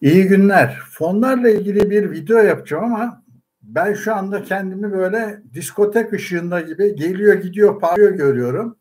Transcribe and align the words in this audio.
İyi 0.00 0.24
günler. 0.24 0.78
Fonlarla 0.90 1.50
ilgili 1.50 1.90
bir 1.90 2.10
video 2.10 2.38
yapacağım 2.38 2.84
ama 2.84 3.24
ben 3.62 3.94
şu 3.94 4.14
anda 4.14 4.42
kendimi 4.42 4.92
böyle 4.92 5.42
diskotek 5.54 6.12
ışığında 6.12 6.60
gibi 6.60 6.96
geliyor 6.96 7.34
gidiyor 7.34 7.80
parlıyor 7.80 8.10
görüyorum. 8.10 8.76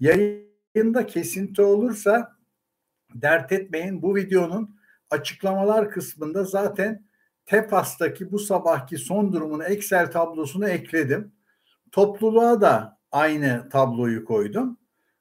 Yayında 0.00 1.06
kesinti 1.06 1.62
olursa 1.62 2.36
dert 3.14 3.52
etmeyin. 3.52 4.02
Bu 4.02 4.16
videonun 4.16 4.76
açıklamalar 5.10 5.90
kısmında 5.90 6.44
zaten 6.44 7.04
TEPAS'taki 7.46 8.32
bu 8.32 8.38
sabahki 8.38 8.98
son 8.98 9.32
durumun 9.32 9.60
Excel 9.60 10.10
tablosunu 10.10 10.68
ekledim. 10.68 11.32
Topluluğa 11.92 12.60
da 12.60 12.98
aynı 13.12 13.68
tabloyu 13.68 14.24
koydum. 14.24 14.78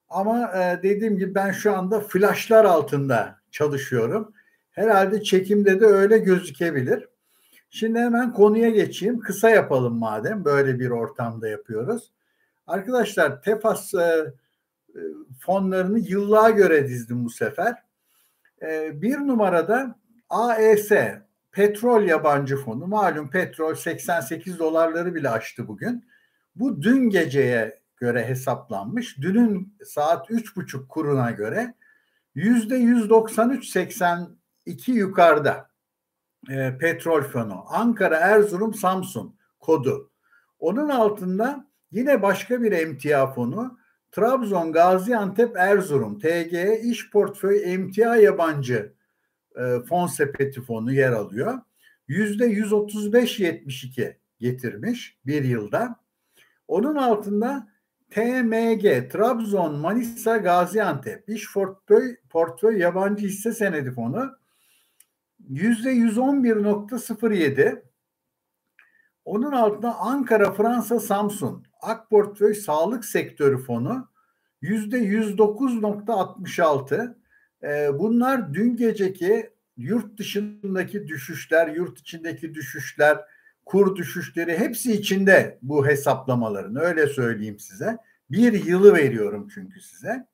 Ama 0.09 0.52
e, 0.54 0.84
dediğim 0.84 1.18
gibi 1.18 1.36
ben 1.36 1.52
şu 1.52 1.78
anda 1.78 2.00
flashlar 2.00 2.66
altında 2.66 3.39
çalışıyorum. 3.52 4.34
Herhalde 4.78 5.23
çekimde 5.23 5.80
de 5.80 5.86
öyle 5.86 6.17
gözükebilir. 6.17 7.08
Şimdi 7.70 7.99
hemen 7.99 8.34
konuya 8.34 8.70
geçeyim. 8.70 9.20
Kısa 9.20 9.50
yapalım 9.50 10.00
madem 10.00 10.45
böyle 10.45 10.80
bir 10.80 10.90
ortamda 10.90 11.48
yapıyoruz. 11.48 12.12
Arkadaşlar 12.67 13.41
Tefas 13.41 13.94
e, 13.94 13.98
e, 14.00 15.00
fonlarını 15.40 16.00
yıllığa 16.00 16.50
göre 16.50 16.88
dizdim 16.88 17.26
bu 17.26 17.30
sefer. 17.30 17.76
E, 18.62 19.02
bir 19.02 19.17
numarada 19.17 19.95
AES 20.30 20.91
petrol 21.52 22.03
yabancı 22.03 22.58
fonu. 22.58 22.88
Malum 22.88 23.30
petrol 23.30 23.75
88 23.75 24.59
dolarları 24.59 25.16
bile 25.16 25.30
aştı 25.30 25.67
bugün. 25.67 26.05
Bu 26.55 26.81
dün 26.81 27.09
geceye 27.09 27.80
göre 27.95 28.25
hesaplanmış. 28.25 29.17
Dünün 29.17 29.73
saat 29.86 30.30
3.30 30.30 30.88
kuruna 30.88 31.31
göre 31.31 31.73
yüzde 32.36 32.75
193.80 32.78 34.37
iki 34.67 34.91
yukarıda 34.91 35.70
e, 36.49 36.77
petrol 36.77 37.21
fonu. 37.21 37.64
Ankara, 37.67 38.17
Erzurum, 38.17 38.73
Samsun 38.73 39.36
kodu. 39.59 40.11
Onun 40.59 40.89
altında 40.89 41.67
yine 41.92 42.22
başka 42.22 42.61
bir 42.61 42.72
emtia 42.72 43.27
fonu. 43.27 43.80
Trabzon, 44.11 44.72
Gaziantep, 44.72 45.58
Erzurum, 45.58 46.19
TG 46.19 46.80
İş 46.83 47.11
Portföy 47.11 47.73
Emtia 47.73 48.16
Yabancı 48.16 48.94
e, 49.55 49.80
Fon 49.89 50.08
Sepeti 50.08 50.61
Fonu 50.61 50.94
yer 50.94 51.11
alıyor. 51.11 51.59
Yüzde 52.08 52.45
135-72 52.45 54.16
getirmiş 54.39 55.17
bir 55.25 55.44
yılda. 55.44 55.95
Onun 56.67 56.95
altında 56.95 57.67
TMG, 58.09 59.11
Trabzon, 59.11 59.75
Manisa, 59.75 60.38
Gaziantep 60.38 61.30
İş 61.30 61.53
Portföy, 61.53 62.16
Portföy 62.30 62.77
Yabancı 62.77 63.27
Hisse 63.27 63.52
Senedi 63.52 63.92
Fonu 63.92 64.38
111.07 65.52 67.81
onun 69.26 69.52
altında 69.52 69.95
Ankara, 69.95 70.54
Fransa, 70.54 71.00
Samsun 71.00 71.67
Ak 71.81 72.09
Portföy 72.09 72.54
Sağlık 72.54 73.06
Sektörü 73.06 73.58
Fonu 73.58 74.09
yüzde 74.62 74.98
109.66 74.98 77.16
ee, 77.64 78.00
bunlar 78.00 78.54
dün 78.54 78.76
geceki 78.76 79.50
yurt 79.78 80.17
dışındaki 80.17 81.08
düşüşler, 81.08 81.67
yurt 81.67 82.00
içindeki 82.00 82.54
düşüşler, 82.54 83.17
kur 83.66 83.95
düşüşleri 83.95 84.59
hepsi 84.59 84.94
içinde 84.94 85.59
bu 85.61 85.88
hesaplamaların 85.88 86.76
öyle 86.76 87.08
söyleyeyim 87.08 87.59
size. 87.59 87.98
Bir 88.32 88.66
yılı 88.66 88.95
veriyorum 88.95 89.48
çünkü 89.54 89.82
size. 89.82 90.28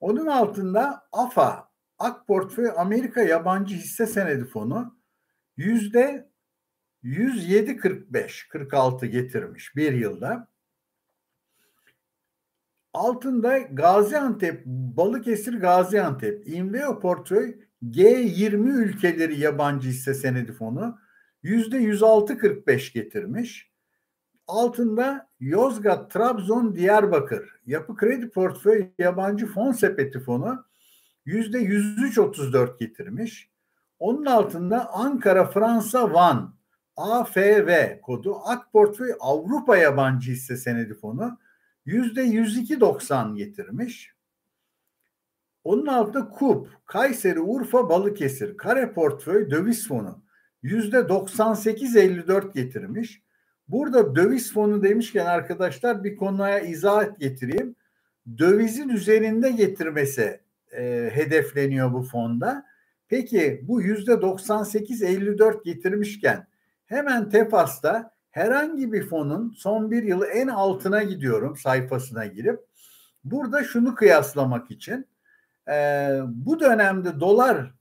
Onun 0.00 0.26
altında 0.26 1.08
AFA 1.12 1.71
Ak 2.02 2.26
Portföy 2.26 2.70
Amerika 2.76 3.22
Yabancı 3.22 3.74
Hisse 3.74 4.06
Senedi 4.06 4.44
Fonu 4.44 4.96
yüzde 5.56 6.28
107.45 7.04 8.48
46 8.48 9.06
getirmiş 9.06 9.76
bir 9.76 9.92
yılda. 9.92 10.48
Altında 12.92 13.58
Gaziantep, 13.58 14.66
Balıkesir 14.66 15.60
Gaziantep, 15.60 16.48
Inveo 16.48 17.00
Portföy 17.00 17.58
G20 17.82 18.70
ülkeleri 18.70 19.40
yabancı 19.40 19.88
hisse 19.88 20.14
senedi 20.14 20.52
fonu 20.52 20.98
yüzde 21.42 21.76
106.45 21.78 22.92
getirmiş. 22.92 23.72
Altında 24.46 25.30
Yozgat, 25.40 26.10
Trabzon, 26.10 26.76
Diyarbakır 26.76 27.60
Yapı 27.66 27.96
Kredi 27.96 28.30
Portföy 28.30 28.90
Yabancı 28.98 29.46
Fon 29.46 29.72
Sepeti 29.72 30.20
Fonu 30.20 30.71
yüzde 31.24 31.58
103.34 31.58 32.78
getirmiş. 32.78 33.50
Onun 33.98 34.26
altında 34.26 34.92
Ankara, 34.92 35.50
Fransa, 35.50 36.12
Van, 36.12 36.54
AFV 36.96 38.00
kodu 38.00 38.36
AK 38.44 38.72
Portföy 38.72 39.12
Avrupa 39.20 39.76
Yabancı 39.76 40.32
Hisse 40.32 40.56
Senedi 40.56 40.94
Fonu 40.94 41.38
yüzde 41.84 42.22
102.90 42.22 43.36
getirmiş. 43.36 44.12
Onun 45.64 45.86
altında 45.86 46.28
KUP, 46.28 46.68
Kayseri, 46.86 47.40
Urfa, 47.40 47.88
Balıkesir, 47.88 48.56
Kare 48.56 48.92
Portföy 48.92 49.50
Döviz 49.50 49.88
Fonu 49.88 50.22
yüzde 50.62 50.96
98.54 50.96 52.54
getirmiş. 52.54 53.22
Burada 53.68 54.16
döviz 54.16 54.52
fonu 54.52 54.82
demişken 54.82 55.26
arkadaşlar 55.26 56.04
bir 56.04 56.16
konuya 56.16 56.60
izah 56.60 57.18
getireyim. 57.18 57.76
Dövizin 58.38 58.88
üzerinde 58.88 59.50
getirmesi 59.50 60.40
e, 60.72 61.10
hedefleniyor 61.12 61.92
bu 61.92 62.02
fonda. 62.02 62.66
Peki 63.08 63.60
bu 63.62 63.82
yüzde 63.82 64.12
98-54 64.12 65.64
getirmişken 65.64 66.46
hemen 66.86 67.30
Tefas'ta 67.30 68.14
herhangi 68.30 68.92
bir 68.92 69.06
fonun 69.06 69.50
son 69.50 69.90
bir 69.90 70.02
yılı 70.02 70.26
en 70.26 70.48
altına 70.48 71.02
gidiyorum 71.02 71.56
sayfasına 71.56 72.26
girip 72.26 72.60
burada 73.24 73.64
şunu 73.64 73.94
kıyaslamak 73.94 74.70
için 74.70 75.06
e, 75.68 75.74
bu 76.26 76.60
dönemde 76.60 77.20
dolar 77.20 77.74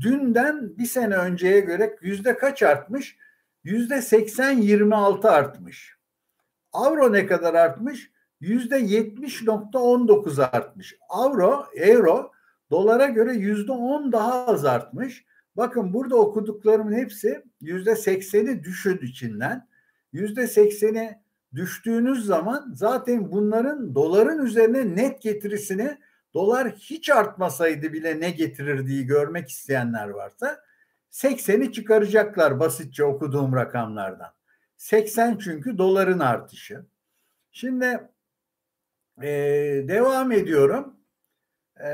dünden 0.00 0.78
bir 0.78 0.86
sene 0.86 1.16
önceye 1.16 1.60
göre 1.60 1.96
yüzde 2.02 2.36
kaç 2.36 2.62
artmış? 2.62 3.16
Yüzde 3.64 3.94
80-26 3.94 5.28
artmış. 5.28 5.96
Avro 6.72 7.12
ne 7.12 7.26
kadar 7.26 7.54
artmış? 7.54 8.10
Yüzde 8.40 8.80
70.19 8.80 10.42
artmış. 10.42 10.96
Avro, 11.08 11.66
euro 11.76 12.32
dolara 12.70 13.06
göre 13.06 13.34
yüzde 13.34 13.72
10 13.72 14.12
daha 14.12 14.46
az 14.46 14.64
artmış. 14.64 15.24
Bakın 15.56 15.92
burada 15.92 16.16
okuduklarımın 16.16 16.92
hepsi 16.92 17.44
yüzde 17.60 17.90
80'i 17.90 18.64
düşün 18.64 18.98
içinden. 19.02 19.68
Yüzde 20.12 20.42
80'i 20.42 21.18
düştüğünüz 21.54 22.26
zaman 22.26 22.72
zaten 22.74 23.32
bunların 23.32 23.94
doların 23.94 24.46
üzerine 24.46 24.96
net 24.96 25.22
getirisini 25.22 25.98
dolar 26.34 26.70
hiç 26.70 27.10
artmasaydı 27.10 27.92
bile 27.92 28.20
ne 28.20 28.30
getirirdiği 28.30 29.06
görmek 29.06 29.48
isteyenler 29.48 30.08
varsa 30.08 30.60
80'i 31.12 31.72
çıkaracaklar 31.72 32.60
basitçe 32.60 33.04
okuduğum 33.04 33.56
rakamlardan. 33.56 34.32
80 34.76 35.38
çünkü 35.38 35.78
doların 35.78 36.18
artışı. 36.18 36.86
Şimdi 37.52 38.08
ee, 39.22 39.84
devam 39.88 40.32
ediyorum. 40.32 40.96
Ee, 41.80 41.84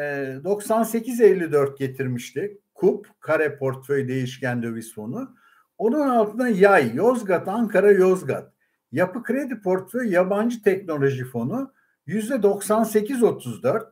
98.54 0.45 1.79
getirmişti. 1.79 2.59
KUP, 2.75 3.09
kare 3.21 3.57
portföy 3.57 4.09
değişken 4.09 4.63
döviz 4.63 4.95
fonu. 4.95 5.37
Onun 5.79 6.09
altında 6.09 6.49
yay, 6.49 6.95
Yozgat, 6.95 7.49
Ankara, 7.49 7.93
Yozgat. 7.93 8.53
Yapı 8.93 9.23
kredi 9.23 9.61
portföy 9.61 10.11
yabancı 10.11 10.63
teknoloji 10.63 11.25
fonu 11.25 11.73
yüzde 12.07 12.35
98.34. 12.35 13.87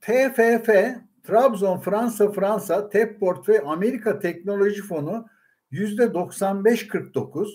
TFF, 0.00 0.68
Trabzon, 1.24 1.78
Fransa, 1.78 2.32
Fransa, 2.32 2.88
TEP 2.88 3.20
portföy 3.20 3.58
Amerika 3.66 4.18
teknoloji 4.18 4.82
fonu 4.82 5.26
yüzde 5.70 6.02
95.49. 6.02 7.48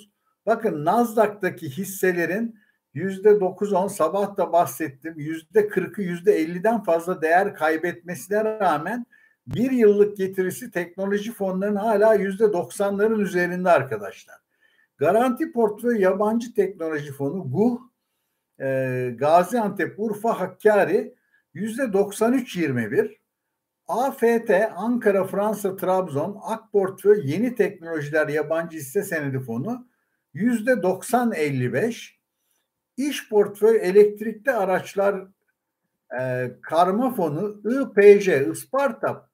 Bakın 0.45 0.85
Nasdaq'taki 0.85 1.69
hisselerin 1.69 2.62
9-10 2.95 3.89
sabah 3.89 4.37
da 4.37 4.53
bahsettim. 4.53 5.13
Yüzde 5.17 5.59
40'ı 5.59 6.03
yüzde 6.03 6.43
50'den 6.43 6.83
fazla 6.83 7.21
değer 7.21 7.55
kaybetmesine 7.55 8.43
rağmen 8.43 9.05
bir 9.47 9.71
yıllık 9.71 10.17
getirisi 10.17 10.71
teknoloji 10.71 11.31
fonlarının 11.31 11.75
hala 11.75 12.13
yüzde 12.13 12.43
90'ların 12.43 13.21
üzerinde 13.21 13.69
arkadaşlar. 13.69 14.35
Garanti 14.97 15.51
portföy 15.51 16.01
yabancı 16.01 16.53
teknoloji 16.53 17.11
fonu 17.11 17.51
GUH 17.51 17.81
e, 18.59 19.09
Gaziantep, 19.17 19.95
Urfa, 19.97 20.39
Hakkari 20.39 21.15
yüzde 21.53 21.81
93-21. 21.81 23.17
AFT 23.87 24.51
Ankara, 24.75 25.23
Fransa, 25.23 25.75
Trabzon, 25.75 26.39
AK 26.43 26.71
portföy 26.71 27.31
yeni 27.31 27.55
teknolojiler 27.55 28.27
yabancı 28.27 28.77
hisse 28.77 29.03
senedi 29.03 29.39
fonu 29.39 29.87
yüzde 30.33 30.71
90-55. 30.71 32.22
İş 32.97 33.29
portföy 33.29 33.77
elektrikli 33.81 34.51
araçlar 34.51 35.27
e, 36.19 36.51
karma 36.61 37.13
fonu 37.13 37.61
IPJ, 37.65 38.27
Isparta 38.27 39.29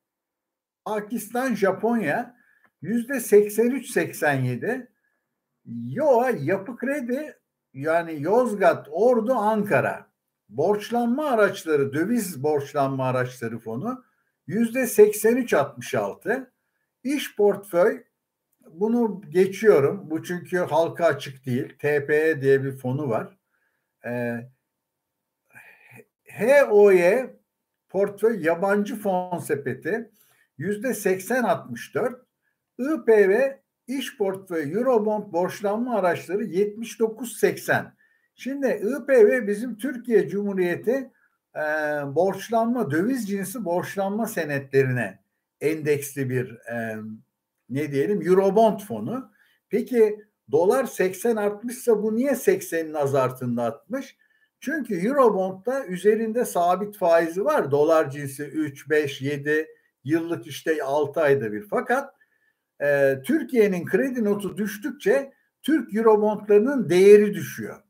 Pakistan, 0.85 1.55
Japonya 1.55 2.35
yüzde 2.81 3.13
83-87. 3.13 4.87
Yo 5.65 6.23
yapı 6.39 6.77
kredi 6.77 7.39
yani 7.73 8.21
Yozgat, 8.21 8.87
Ordu, 8.91 9.33
Ankara 9.33 10.09
borçlanma 10.49 11.29
araçları, 11.29 11.93
döviz 11.93 12.43
borçlanma 12.43 13.05
araçları 13.05 13.59
fonu 13.59 14.03
yüzde 14.47 14.79
83-66. 14.79 16.49
İş 17.03 17.35
portföy 17.35 18.03
bunu 18.71 19.21
geçiyorum. 19.29 20.09
Bu 20.09 20.23
çünkü 20.23 20.57
halka 20.57 21.05
açık 21.05 21.45
değil. 21.45 21.77
TPE 21.77 22.41
diye 22.41 22.63
bir 22.63 22.77
fonu 22.77 23.09
var. 23.09 23.38
Ee, 24.05 24.49
HOY 26.39 27.29
portföy 27.89 28.45
yabancı 28.45 28.95
fon 28.95 29.39
sepeti 29.39 30.11
yüzde 30.57 30.87
80-64. 30.87 32.19
IPV 32.79 33.51
iş 33.87 34.17
portföy 34.17 34.73
Eurobond 34.73 35.33
borçlanma 35.33 35.99
araçları 35.99 36.43
79-80. 36.43 37.91
Şimdi 38.35 38.67
IPV 38.67 39.47
bizim 39.47 39.77
Türkiye 39.77 40.29
Cumhuriyeti 40.29 41.11
e, 41.55 41.59
borçlanma, 42.15 42.91
döviz 42.91 43.29
cinsi 43.29 43.65
borçlanma 43.65 44.27
senetlerine 44.27 45.19
endeksli 45.61 46.29
bir 46.29 46.51
e, 46.51 46.95
ne 47.69 47.91
diyelim 47.91 48.21
Eurobond 48.21 48.79
fonu. 48.79 49.31
Peki 49.69 50.28
dolar 50.51 50.85
80 50.85 51.35
artmışsa 51.35 52.03
bu 52.03 52.15
niye 52.15 52.31
80'in 52.31 52.93
azartında 52.93 53.63
artmış? 53.63 54.17
Çünkü 54.59 55.07
Eurobond'da 55.07 55.85
üzerinde 55.85 56.45
sabit 56.45 56.97
faizi 56.97 57.45
var. 57.45 57.71
Dolar 57.71 58.09
cinsi 58.09 58.43
3, 58.43 58.89
5, 58.89 59.21
7 59.21 59.67
yıllık 60.03 60.47
işte 60.47 60.83
6 60.83 61.21
ayda 61.21 61.51
bir. 61.51 61.67
Fakat 61.69 62.13
e, 62.81 63.15
Türkiye'nin 63.25 63.85
kredi 63.85 64.23
notu 64.23 64.57
düştükçe 64.57 65.33
Türk 65.61 65.95
Eurobondlarının 65.95 66.89
değeri 66.89 67.33
düşüyor. 67.33 67.83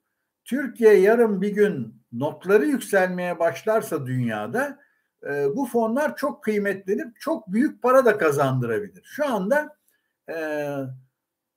Türkiye 0.45 0.93
yarın 0.93 1.41
bir 1.41 1.49
gün 1.49 2.03
notları 2.11 2.65
yükselmeye 2.65 3.39
başlarsa 3.39 4.05
dünyada 4.05 4.79
e, 5.23 5.55
bu 5.55 5.65
fonlar 5.65 6.15
çok 6.15 6.43
kıymetlenip 6.43 7.19
çok 7.19 7.51
büyük 7.53 7.81
para 7.81 8.05
da 8.05 8.17
kazandırabilir. 8.17 9.03
Şu 9.03 9.25
anda 9.33 9.77
e, 10.29 10.35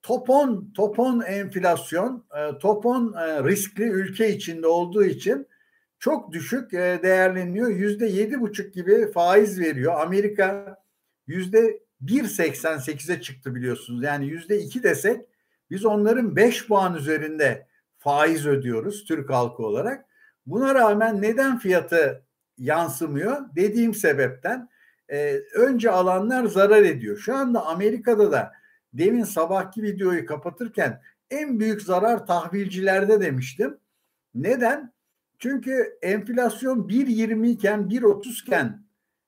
topon 0.03 0.71
topon 0.75 1.21
enflasyon, 1.21 2.25
e, 2.37 2.57
topon 2.57 3.13
e, 3.13 3.43
riskli 3.43 3.83
ülke 3.83 4.29
içinde 4.29 4.67
olduğu 4.67 5.03
için 5.03 5.47
çok 5.99 6.31
düşük 6.31 6.73
e, 6.73 6.99
değerleniyor. 7.03 7.69
Yüzde 7.69 8.05
yedi 8.05 8.41
buçuk 8.41 8.73
gibi 8.73 9.11
faiz 9.11 9.59
veriyor. 9.59 10.01
Amerika 10.01 10.77
yüzde 11.27 11.79
1.88'e 12.05 13.21
çıktı 13.21 13.55
biliyorsunuz. 13.55 14.03
Yani 14.03 14.25
yüzde 14.27 14.59
iki 14.59 14.83
desek 14.83 15.21
biz 15.69 15.85
onların 15.85 16.35
5 16.35 16.67
puan 16.67 16.95
üzerinde 16.95 17.67
faiz 17.97 18.47
ödüyoruz 18.47 19.05
Türk 19.05 19.29
halkı 19.29 19.63
olarak. 19.63 20.05
Buna 20.45 20.75
rağmen 20.75 21.21
neden 21.21 21.59
fiyatı 21.59 22.23
yansımıyor? 22.57 23.37
Dediğim 23.55 23.93
sebepten 23.93 24.69
önce 25.55 25.91
alanlar 25.91 26.45
zarar 26.45 26.81
ediyor. 26.81 27.17
Şu 27.17 27.35
anda 27.35 27.65
Amerika'da 27.65 28.31
da 28.31 28.51
demin 28.93 29.23
sabahki 29.23 29.83
videoyu 29.83 30.25
kapatırken 30.25 31.01
en 31.29 31.59
büyük 31.59 31.81
zarar 31.81 32.27
tahvilcilerde 32.27 33.21
demiştim. 33.21 33.77
Neden? 34.35 34.93
Çünkü 35.39 35.97
enflasyon 36.01 36.87
1.20 36.87 37.47
iken 37.47 37.79
1.30 37.79 38.41
iken 38.43 38.83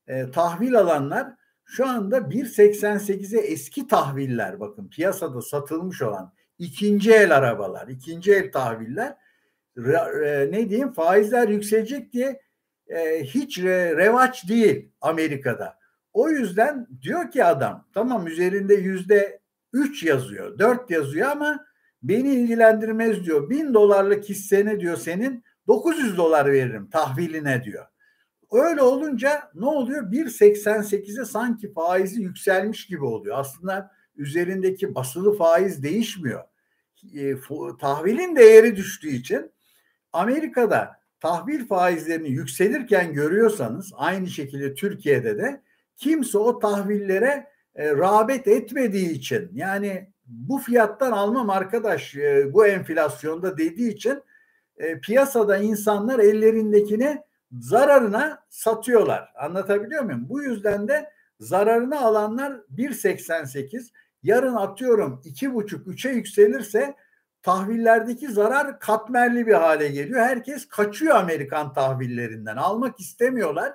e, 0.07 0.31
tahvil 0.31 0.79
alanlar 0.79 1.33
şu 1.65 1.88
anda 1.88 2.17
1.88'e 2.17 3.39
eski 3.39 3.88
tahviller 3.88 4.59
bakın 4.59 4.88
piyasada 4.88 5.41
satılmış 5.41 6.01
olan 6.01 6.33
ikinci 6.59 7.13
el 7.13 7.35
arabalar, 7.38 7.88
ikinci 7.88 8.33
el 8.33 8.51
tahviller 8.51 9.15
e, 9.77 10.47
ne 10.51 10.69
diyeyim 10.69 10.91
faizler 10.91 11.47
yükselecek 11.47 12.13
diye 12.13 12.41
e, 12.88 13.23
hiç 13.23 13.59
re, 13.59 13.97
revaç 13.97 14.50
değil 14.50 14.91
Amerika'da. 15.01 15.79
O 16.13 16.29
yüzden 16.29 16.88
diyor 17.01 17.31
ki 17.31 17.44
adam 17.44 17.88
tamam 17.94 18.27
üzerinde 18.27 18.73
yüzde 18.73 19.39
üç 19.75 20.04
yazıyor, 20.04 20.60
dört 20.60 20.92
yazıyor 20.92 21.30
ama 21.30 21.66
beni 22.04 22.30
ilgilendirmez 22.30 23.25
diyor. 23.25 23.50
Bin 23.50 23.74
dolarlık 23.74 24.24
hissene 24.24 24.80
diyor 24.80 24.98
senin 24.98 25.44
900 25.68 26.18
dolar 26.18 26.51
veririm 26.51 26.89
tahviline 26.89 27.63
diyor. 27.63 27.86
Öyle 28.51 28.81
olunca 28.81 29.51
ne 29.56 29.66
oluyor? 29.66 30.12
1.88'e 30.12 31.25
sanki 31.25 31.74
faizi 31.74 32.22
yükselmiş 32.22 32.88
gibi 32.88 33.06
oluyor. 33.06 33.39
Aslında 33.39 33.92
üzerindeki 34.16 34.95
basılı 34.95 35.38
faiz 35.38 35.83
değişmiyor. 35.83 36.44
E, 37.16 37.36
tahvilin 37.80 38.36
değeri 38.36 38.75
düştüğü 38.75 39.10
için 39.10 39.51
Amerika'da 40.13 40.92
tahvil 41.19 41.68
faizlerini 41.68 42.30
yükselirken 42.30 43.13
görüyorsanız 43.13 43.94
aynı 43.95 44.28
şekilde 44.28 44.74
Türkiye'de 44.74 45.38
de 45.38 45.62
kimse 45.98 46.38
o 46.38 46.60
tahvillere 46.60 47.48
e, 47.75 47.89
rağbet 47.89 48.48
etmediği 48.48 49.12
için 49.12 49.50
yani 49.54 50.10
bu 50.27 50.57
fiyattan 50.57 51.12
almam 51.12 51.50
arkadaş 51.50 52.16
e, 52.16 52.54
bu 52.54 52.68
enflasyonda 52.68 53.57
dediği 53.57 53.94
için 53.94 54.24
e, 54.77 55.00
piyasada 55.00 55.57
insanlar 55.57 56.19
ellerindekini 56.19 57.22
zararına 57.51 58.44
satıyorlar. 58.50 59.33
Anlatabiliyor 59.36 60.04
muyum? 60.04 60.25
Bu 60.30 60.44
yüzden 60.44 60.88
de 60.88 61.10
zararını 61.39 62.01
alanlar 62.01 62.51
1.88 62.77 63.89
yarın 64.24 64.56
atıyorum 64.56 65.21
2.5-3'e 65.25 66.12
yükselirse 66.12 66.95
tahvillerdeki 67.42 68.28
zarar 68.28 68.80
katmerli 68.80 69.48
bir 69.48 69.54
hale 69.54 69.88
geliyor. 69.88 70.21
Herkes 70.21 70.68
kaçıyor 70.68 71.16
Amerikan 71.16 71.74
tahvillerinden. 71.74 72.56
Almak 72.56 73.00
istemiyorlar. 73.00 73.74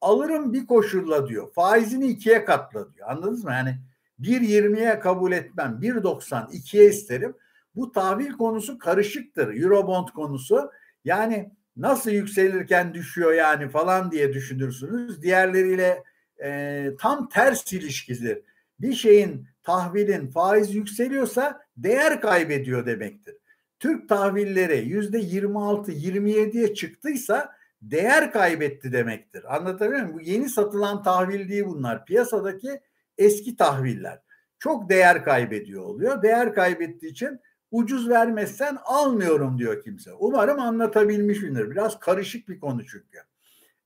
Alırım 0.00 0.52
bir 0.52 0.66
koşulla 0.66 1.28
diyor. 1.28 1.52
Faizini 1.52 2.06
ikiye 2.06 2.44
katla 2.44 2.94
diyor. 2.94 3.08
Anladınız 3.08 3.44
mı? 3.44 3.50
Yani 3.50 3.78
1.20'ye 4.20 4.98
kabul 5.00 5.32
etmem. 5.32 5.78
1.90 5.82 6.52
ikiye 6.52 6.86
isterim. 6.86 7.34
Bu 7.76 7.92
tahvil 7.92 8.32
konusu 8.32 8.78
karışıktır. 8.78 9.62
Eurobond 9.62 10.08
konusu. 10.08 10.70
Yani 11.04 11.50
nasıl 11.76 12.10
yükselirken 12.10 12.94
düşüyor 12.94 13.32
yani 13.32 13.68
falan 13.68 14.10
diye 14.10 14.32
düşünürsünüz. 14.32 15.22
Diğerleriyle 15.22 16.02
e, 16.42 16.90
tam 16.98 17.28
ters 17.28 17.72
ilişkisidir. 17.72 18.42
Bir 18.80 18.92
şeyin 18.92 19.46
tahvilin 19.62 20.30
faiz 20.30 20.74
yükseliyorsa 20.74 21.60
değer 21.76 22.20
kaybediyor 22.20 22.86
demektir. 22.86 23.34
Türk 23.78 24.08
tahvilleri 24.08 24.88
yüzde 24.88 25.18
26-27'ye 25.18 26.74
çıktıysa 26.74 27.52
değer 27.82 28.32
kaybetti 28.32 28.92
demektir. 28.92 29.56
Anlatabiliyor 29.56 30.02
muyum? 30.02 30.18
Bu 30.18 30.20
yeni 30.20 30.48
satılan 30.48 31.02
tahvil 31.02 31.48
değil 31.48 31.64
bunlar. 31.66 32.04
Piyasadaki 32.04 32.80
eski 33.18 33.56
tahviller. 33.56 34.22
Çok 34.58 34.90
değer 34.90 35.24
kaybediyor 35.24 35.82
oluyor. 35.82 36.22
Değer 36.22 36.54
kaybettiği 36.54 37.12
için 37.12 37.40
ucuz 37.70 38.08
vermezsen 38.08 38.78
almıyorum 38.84 39.58
diyor 39.58 39.82
kimse. 39.82 40.12
Umarım 40.12 40.60
anlatabilmişimdir. 40.60 41.70
Biraz 41.70 42.00
karışık 42.00 42.48
bir 42.48 42.60
konu 42.60 42.86
çünkü. 42.86 43.18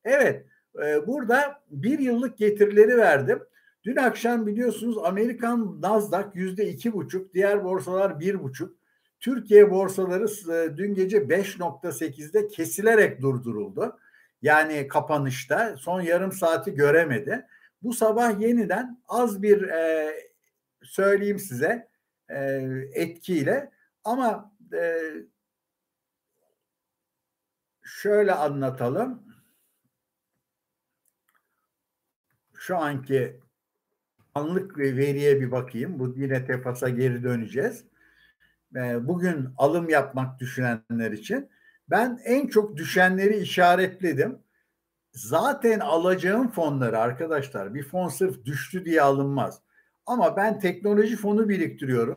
Evet 0.05 0.47
e, 0.85 1.07
burada 1.07 1.63
bir 1.71 1.99
yıllık 1.99 2.39
getirileri 2.39 2.97
verdim. 2.97 3.43
Dün 3.85 3.97
akşam 3.97 4.47
biliyorsunuz 4.47 4.99
Amerikan 5.05 5.81
Nasdaq 5.81 6.31
yüzde 6.35 6.69
iki 6.69 6.93
buçuk, 6.93 7.35
diğer 7.35 7.65
borsalar 7.65 8.21
bir 8.21 8.43
buçuk. 8.43 8.77
Türkiye 9.25 9.71
borsaları 9.71 10.53
e, 10.53 10.77
dün 10.77 10.95
gece 10.95 11.19
5.8'de 11.19 12.49
kesilerek 12.49 13.23
durduruldu. 13.23 13.99
Yani 14.43 14.89
kapanışta 14.89 15.77
son 15.77 16.01
yarım 16.01 16.33
saati 16.33 16.75
göremedi. 16.75 17.47
Bu 17.83 17.93
sabah 17.93 18.41
yeniden 18.41 19.03
az 19.09 19.43
bir 19.43 19.63
e, 19.63 20.15
söyleyeyim 20.83 21.39
size 21.39 21.89
e, 22.29 22.39
etkiyle 22.93 23.71
ama 24.05 24.53
e, 24.73 25.01
şöyle 27.83 28.33
anlatalım. 28.33 29.23
Şu 32.55 32.77
anki 32.77 33.41
anlık 34.35 34.79
veriye 34.79 35.41
bir 35.41 35.51
bakayım. 35.51 35.99
Bu 35.99 36.15
yine 36.17 36.47
TEFAS'a 36.47 36.89
geri 36.89 37.23
döneceğiz. 37.23 37.85
Ee, 38.77 39.09
bugün 39.09 39.49
alım 39.59 39.89
yapmak 39.89 40.41
düşünenler 40.41 41.13
için 41.13 41.49
ben 41.91 42.21
en 42.25 42.47
çok 42.47 42.77
düşenleri 42.77 43.37
işaretledim. 43.37 44.39
Zaten 45.13 45.81
alacağım 45.81 46.51
fonları 46.51 46.99
arkadaşlar 46.99 47.75
bir 47.75 47.83
fon 47.83 48.09
sırf 48.09 48.45
düştü 48.45 48.85
diye 48.85 49.03
alınmaz. 49.03 49.61
Ama 50.07 50.37
ben 50.37 50.59
teknoloji 50.59 51.17
fonu 51.17 51.49
biriktiriyorum. 51.49 52.17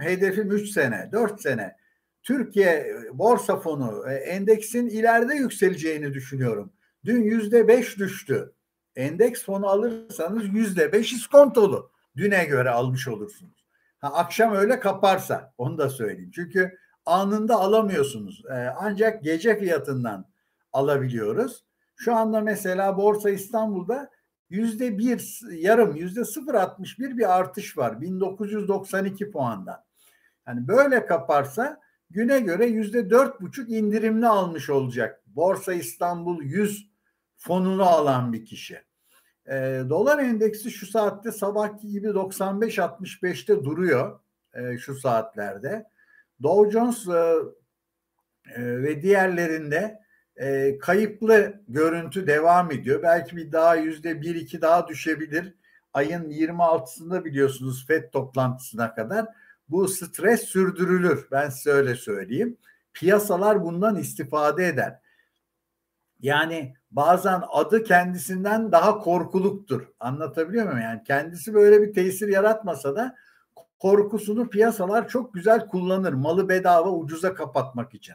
Hedefim 0.00 0.50
3 0.50 0.70
sene, 0.70 1.08
4 1.12 1.40
sene. 1.40 1.76
Türkiye 2.22 2.96
borsa 3.12 3.56
fonu 3.56 4.04
e, 4.10 4.14
endeksin 4.14 4.86
ileride 4.86 5.34
yükseleceğini 5.34 6.14
düşünüyorum. 6.14 6.72
Dün 7.04 7.22
yüzde 7.22 7.68
beş 7.68 7.98
düştü. 7.98 8.52
Endeks 8.96 9.44
fonu 9.44 9.66
alırsanız 9.66 10.54
yüzde 10.54 10.92
beş 10.92 11.12
iskontolu. 11.12 11.90
Düne 12.16 12.44
göre 12.44 12.70
almış 12.70 13.08
olursunuz. 13.08 13.63
Ha, 14.04 14.12
akşam 14.12 14.54
öyle 14.54 14.80
kaparsa 14.80 15.52
onu 15.58 15.78
da 15.78 15.88
söyleyeyim. 15.88 16.30
Çünkü 16.34 16.78
anında 17.06 17.56
alamıyorsunuz. 17.56 18.42
Ee, 18.50 18.54
ancak 18.54 19.22
gece 19.22 19.58
fiyatından 19.58 20.26
alabiliyoruz. 20.72 21.64
Şu 21.96 22.14
anda 22.14 22.40
mesela 22.40 22.96
Borsa 22.96 23.30
İstanbul'da 23.30 24.10
yüzde 24.50 24.98
bir 24.98 25.40
yarım 25.50 25.96
yüzde 25.96 26.20
0.61 26.20 27.18
bir 27.18 27.38
artış 27.38 27.78
var 27.78 28.00
1992 28.00 29.30
puandan. 29.30 29.84
Yani 30.46 30.68
böyle 30.68 31.06
kaparsa 31.06 31.80
güne 32.10 32.40
göre 32.40 32.66
yüzde 32.66 33.10
dört 33.10 33.40
buçuk 33.40 33.70
indirimli 33.70 34.26
almış 34.26 34.70
olacak. 34.70 35.22
Borsa 35.26 35.72
İstanbul 35.72 36.42
100 36.42 36.90
fonunu 37.36 37.84
alan 37.84 38.32
bir 38.32 38.44
kişi. 38.44 38.82
E, 39.48 39.82
dolar 39.88 40.18
endeksi 40.18 40.70
şu 40.70 40.86
saatte 40.86 41.32
sabahki 41.32 41.88
gibi 41.88 42.08
95-65'te 42.08 43.64
duruyor 43.64 44.20
e, 44.54 44.78
şu 44.78 44.94
saatlerde. 44.94 45.86
Dow 46.42 46.70
Jones 46.70 47.08
e, 47.08 47.34
e, 48.54 48.82
ve 48.82 49.02
diğerlerinde 49.02 50.00
e, 50.36 50.78
kayıplı 50.78 51.60
görüntü 51.68 52.26
devam 52.26 52.70
ediyor. 52.70 53.02
Belki 53.02 53.36
bir 53.36 53.52
daha 53.52 53.74
yüzde 53.74 54.22
bir 54.22 54.34
iki 54.34 54.60
daha 54.60 54.88
düşebilir. 54.88 55.54
Ayın 55.92 56.30
26'sında 56.30 57.24
biliyorsunuz 57.24 57.86
FED 57.86 58.10
toplantısına 58.12 58.94
kadar 58.94 59.26
bu 59.68 59.88
stres 59.88 60.42
sürdürülür. 60.42 61.28
Ben 61.30 61.48
size 61.48 61.70
öyle 61.70 61.94
söyleyeyim. 61.94 62.56
Piyasalar 62.92 63.62
bundan 63.62 63.96
istifade 63.96 64.66
eder. 64.66 65.00
Yani 66.20 66.74
bazen 66.96 67.42
adı 67.52 67.84
kendisinden 67.84 68.72
daha 68.72 68.98
korkuluktur. 68.98 69.88
Anlatabiliyor 70.00 70.64
muyum? 70.66 70.80
Yani 70.80 71.02
kendisi 71.02 71.54
böyle 71.54 71.82
bir 71.82 71.94
tesir 71.94 72.28
yaratmasa 72.28 72.96
da 72.96 73.16
korkusunu 73.78 74.48
piyasalar 74.48 75.08
çok 75.08 75.34
güzel 75.34 75.66
kullanır. 75.66 76.12
Malı 76.12 76.48
bedava 76.48 76.90
ucuza 76.90 77.34
kapatmak 77.34 77.94
için. 77.94 78.14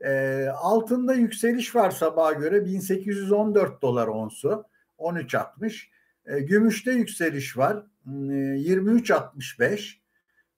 E, 0.00 0.46
altında 0.56 1.14
yükseliş 1.14 1.74
var 1.74 1.90
sabaha 1.90 2.32
göre 2.32 2.64
1814 2.64 3.82
dolar 3.82 4.06
onsu 4.06 4.64
13.60. 4.98 5.82
E, 6.26 6.40
gümüşte 6.40 6.92
yükseliş 6.92 7.58
var 7.58 7.76
e, 8.06 8.10
23.65. 8.10 9.94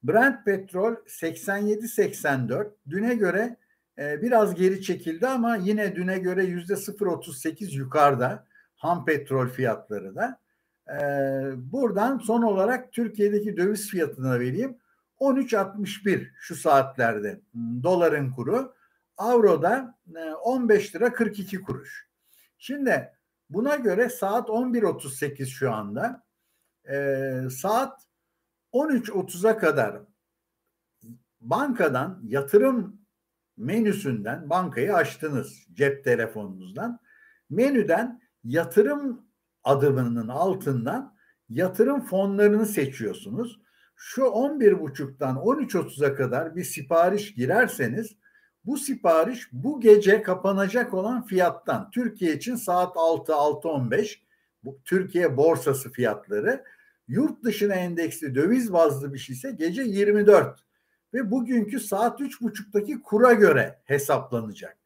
Brent 0.02 0.44
petrol 0.44 0.94
87.84. 0.94 2.70
Düne 2.90 3.14
göre 3.14 3.56
biraz 3.98 4.54
geri 4.54 4.82
çekildi 4.82 5.26
ama 5.26 5.56
yine 5.56 5.96
düne 5.96 6.18
göre 6.18 6.44
yüzde 6.44 6.72
0.38 6.72 7.74
yukarıda 7.74 8.46
ham 8.76 9.04
petrol 9.04 9.48
fiyatları 9.48 10.14
da. 10.14 10.40
E, 10.90 11.00
buradan 11.72 12.18
son 12.18 12.42
olarak 12.42 12.92
Türkiye'deki 12.92 13.56
döviz 13.56 13.90
fiyatına 13.90 14.40
vereyim. 14.40 14.78
13.61 15.20 16.28
şu 16.38 16.56
saatlerde 16.56 17.40
doların 17.82 18.30
kuru. 18.30 18.74
Avro'da 19.16 19.94
15 20.42 20.94
e, 20.94 20.98
lira 20.98 21.12
42 21.12 21.62
kuruş. 21.62 22.08
Şimdi 22.58 23.12
buna 23.50 23.76
göre 23.76 24.08
saat 24.08 24.48
11.38 24.48 25.46
şu 25.46 25.72
anda. 25.72 26.22
E, 26.90 26.96
saat 27.50 28.02
13.30'a 28.72 29.58
kadar 29.58 29.98
bankadan 31.40 32.20
yatırım 32.24 33.05
menüsünden 33.56 34.50
bankayı 34.50 34.94
açtınız 34.94 35.66
cep 35.72 36.04
telefonunuzdan. 36.04 37.00
Menüden 37.50 38.20
yatırım 38.44 39.26
adımının 39.64 40.28
altından 40.28 41.16
yatırım 41.48 42.00
fonlarını 42.00 42.66
seçiyorsunuz. 42.66 43.60
Şu 43.96 44.22
11.30'dan 44.22 45.36
13.30'a 45.36 46.14
kadar 46.14 46.56
bir 46.56 46.64
sipariş 46.64 47.34
girerseniz 47.34 48.16
bu 48.64 48.76
sipariş 48.76 49.48
bu 49.52 49.80
gece 49.80 50.22
kapanacak 50.22 50.94
olan 50.94 51.26
fiyattan 51.26 51.90
Türkiye 51.90 52.34
için 52.34 52.56
saat 52.56 52.96
6 52.96 53.32
6.15 53.32 54.18
bu 54.64 54.78
Türkiye 54.84 55.36
borsası 55.36 55.92
fiyatları 55.92 56.64
yurt 57.08 57.44
dışına 57.44 57.74
endeksli 57.74 58.34
döviz 58.34 58.72
bazlı 58.72 59.14
bir 59.14 59.18
şeyse 59.18 59.50
gece 59.50 59.82
24 59.82 60.65
ve 61.16 61.30
bugünkü 61.30 61.80
saat 61.80 62.20
3.30'daki 62.20 63.02
kura 63.02 63.32
göre 63.32 63.78
hesaplanacak. 63.84 64.76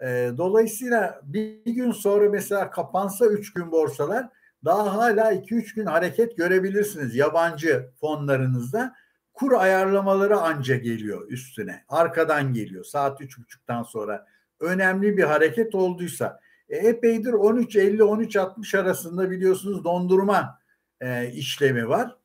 E, 0.00 0.30
dolayısıyla 0.36 1.20
bir 1.24 1.64
gün 1.64 1.92
sonra 1.92 2.30
mesela 2.30 2.70
kapansa 2.70 3.26
3 3.26 3.52
gün 3.52 3.72
borsalar 3.72 4.28
daha 4.64 4.94
hala 4.94 5.32
2-3 5.32 5.74
gün 5.74 5.86
hareket 5.86 6.36
görebilirsiniz 6.36 7.14
yabancı 7.14 7.90
fonlarınızda 8.00 8.94
kur 9.34 9.52
ayarlamaları 9.52 10.36
anca 10.36 10.76
geliyor 10.76 11.28
üstüne. 11.28 11.84
Arkadan 11.88 12.52
geliyor 12.52 12.84
saat 12.84 13.20
üç 13.20 13.38
buçuktan 13.38 13.82
sonra. 13.82 14.26
Önemli 14.60 15.16
bir 15.16 15.22
hareket 15.22 15.74
olduysa. 15.74 16.40
E, 16.68 16.76
epeydir 16.76 17.32
13.50-13.60 17.32 18.78
arasında 18.78 19.30
biliyorsunuz 19.30 19.84
dondurma 19.84 20.58
e, 21.00 21.30
işlemi 21.30 21.88
var. 21.88 22.16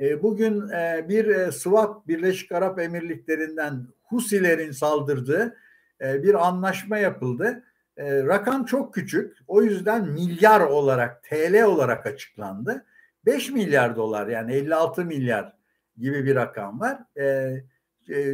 E, 0.00 0.22
bugün 0.22 0.68
e, 0.68 1.06
bir 1.08 1.26
e, 1.26 1.52
swap 1.52 2.08
Birleşik 2.08 2.52
Arap 2.52 2.78
Emirlikleri'nden 2.78 3.86
Husilerin 4.02 4.72
saldırdığı 4.72 5.56
bir 6.00 6.46
anlaşma 6.46 6.98
yapıldı. 6.98 7.62
Rakam 7.98 8.64
çok 8.64 8.94
küçük. 8.94 9.38
O 9.46 9.62
yüzden 9.62 10.08
milyar 10.08 10.60
olarak 10.60 11.22
TL 11.22 11.62
olarak 11.62 12.06
açıklandı. 12.06 12.84
5 13.26 13.50
milyar 13.50 13.96
dolar 13.96 14.26
yani 14.26 14.54
56 14.54 15.04
milyar 15.04 15.52
gibi 15.98 16.24
bir 16.24 16.34
rakam 16.34 16.80
var. 16.80 16.98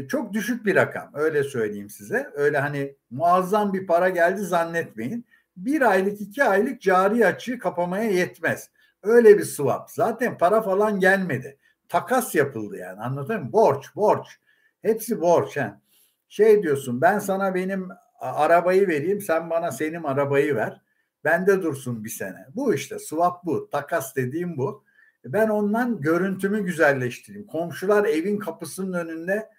Çok 0.08 0.32
düşük 0.32 0.66
bir 0.66 0.76
rakam 0.76 1.10
öyle 1.14 1.44
söyleyeyim 1.44 1.90
size. 1.90 2.30
Öyle 2.34 2.58
hani 2.58 2.94
muazzam 3.10 3.72
bir 3.72 3.86
para 3.86 4.08
geldi 4.08 4.40
zannetmeyin. 4.40 5.26
Bir 5.56 5.90
aylık 5.90 6.20
iki 6.20 6.44
aylık 6.44 6.82
cari 6.82 7.26
açığı 7.26 7.58
kapamaya 7.58 8.10
yetmez. 8.10 8.70
Öyle 9.02 9.38
bir 9.38 9.44
swap. 9.44 9.90
Zaten 9.90 10.38
para 10.38 10.62
falan 10.62 11.00
gelmedi. 11.00 11.58
Takas 11.88 12.34
yapıldı 12.34 12.76
yani 12.76 13.00
anladın 13.00 13.42
mı? 13.42 13.52
Borç, 13.52 13.96
borç. 13.96 14.26
Hepsi 14.82 15.20
borç. 15.20 15.56
He. 15.56 15.74
Şey 16.28 16.62
diyorsun 16.62 17.00
ben 17.00 17.18
sana 17.18 17.54
benim 17.54 17.88
arabayı 18.20 18.88
vereyim 18.88 19.20
sen 19.20 19.50
bana 19.50 19.72
senin 19.72 20.02
arabayı 20.02 20.54
ver. 20.54 20.80
Bende 21.24 21.62
dursun 21.62 22.04
bir 22.04 22.10
sene. 22.10 22.46
Bu 22.54 22.74
işte 22.74 22.98
swap 22.98 23.44
bu. 23.44 23.70
Takas 23.70 24.16
dediğim 24.16 24.56
bu. 24.56 24.84
Ben 25.24 25.48
ondan 25.48 26.00
görüntümü 26.00 26.64
güzelleştireyim. 26.64 27.46
Komşular 27.46 28.04
evin 28.04 28.38
kapısının 28.38 28.92
önünde 28.92 29.50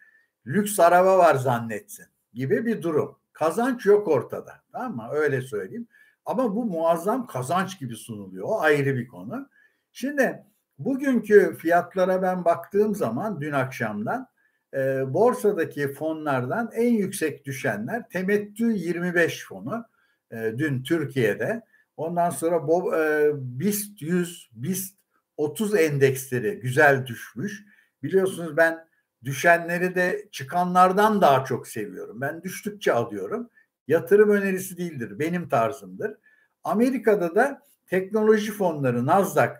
lüks 0.48 0.79
araba 0.79 1.17
var 1.17 1.36
zannetsin 1.36 2.05
gibi 2.33 2.65
bir 2.65 2.81
durum. 2.81 3.17
Kazanç 3.33 3.86
yok 3.86 4.07
ortada. 4.07 4.53
Tamam 4.71 4.95
mı? 4.95 5.07
Öyle 5.12 5.41
söyleyeyim. 5.41 5.88
Ama 6.25 6.56
bu 6.56 6.66
muazzam 6.66 7.28
kazanç 7.28 7.80
gibi 7.80 7.96
sunuluyor. 7.96 8.48
O 8.48 8.62
ayrı 8.62 8.96
bir 8.96 9.08
konu. 9.08 9.50
Şimdi 9.92 10.44
bugünkü 10.80 11.58
fiyatlara 11.58 12.22
ben 12.22 12.46
baktığım 12.46 12.96
zaman 12.96 13.42
dün 13.42 13.51
akşamdan 13.51 14.28
e, 14.74 15.13
borsadaki 15.13 15.94
fonlardan 15.94 16.72
en 16.74 16.94
yüksek 16.94 17.46
düşenler 17.46 18.10
temettü 18.10 18.72
25 18.72 19.46
fonu 19.46 19.86
e, 20.32 20.54
dün 20.58 20.84
Türkiye'de. 20.84 21.62
Ondan 21.98 22.30
sonra 22.30 22.68
Bo, 22.68 22.96
e, 22.96 23.32
BIST 23.36 24.01
100, 24.01 24.50
BIST 24.54 24.98
30 25.38 25.75
endeksleri 25.75 26.60
güzel 26.60 27.06
düşmüş. 27.06 27.66
Biliyorsunuz 28.04 28.58
ben 28.58 28.88
düşenleri 29.24 29.96
de 29.96 30.28
çıkanlardan 30.32 31.22
daha 31.22 31.46
çok 31.46 31.68
seviyorum. 31.68 32.22
Ben 32.22 32.44
düştükçe 32.44 32.94
alıyorum. 32.94 33.50
Yatırım 33.91 34.29
önerisi 34.29 34.77
değildir. 34.77 35.19
Benim 35.19 35.50
tarzımdır. 35.50 36.17
Amerika'da 36.63 37.36
da 37.36 37.62
teknoloji 37.88 38.51
fonları 38.51 39.05
Nasdaq 39.05 39.55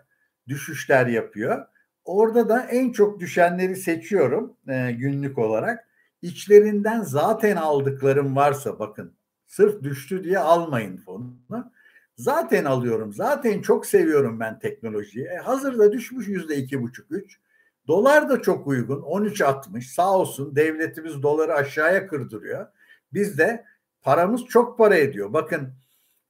düşüşler 0.48 1.06
yapıyor. 1.06 1.66
Orada 2.04 2.48
da 2.48 2.60
en 2.60 2.92
çok 2.92 3.20
düşenleri 3.20 3.76
seçiyorum 3.76 4.56
e, 4.68 4.92
günlük 4.92 5.38
olarak. 5.38 5.88
İçlerinden 6.22 7.00
zaten 7.02 7.56
aldıklarım 7.56 8.36
varsa 8.36 8.78
bakın 8.78 9.12
sırf 9.46 9.82
düştü 9.82 10.24
diye 10.24 10.38
almayın 10.38 10.96
fonunu. 10.96 11.72
Zaten 12.16 12.64
alıyorum. 12.64 13.12
Zaten 13.12 13.62
çok 13.62 13.86
seviyorum 13.86 14.40
ben 14.40 14.58
teknolojiyi. 14.58 15.26
E, 15.26 15.36
hazırda 15.36 15.92
düşmüş 15.92 16.28
yüzde 16.28 16.56
iki 16.56 16.82
buçuk 16.82 17.06
üç. 17.10 17.38
Dolar 17.86 18.28
da 18.28 18.42
çok 18.42 18.66
uygun. 18.66 19.00
13.60 19.00 19.94
sağ 19.94 20.18
olsun 20.18 20.56
devletimiz 20.56 21.22
doları 21.22 21.54
aşağıya 21.54 22.06
kırdırıyor. 22.06 22.66
Biz 23.12 23.38
de 23.38 23.64
paramız 24.02 24.44
çok 24.44 24.78
para 24.78 24.96
ediyor. 24.96 25.32
Bakın 25.32 25.74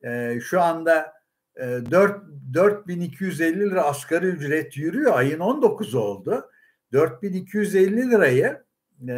e, 0.04 0.40
şu 0.40 0.60
anda 0.62 1.12
e, 1.56 1.62
4 1.62 2.22
4250 2.54 3.60
lira 3.60 3.82
asgari 3.82 4.26
ücret 4.26 4.76
yürüyor. 4.76 5.18
Ayın 5.18 5.40
19'u 5.40 6.00
oldu. 6.00 6.50
4250 6.92 8.10
lirayı 8.10 8.64
e, 9.08 9.12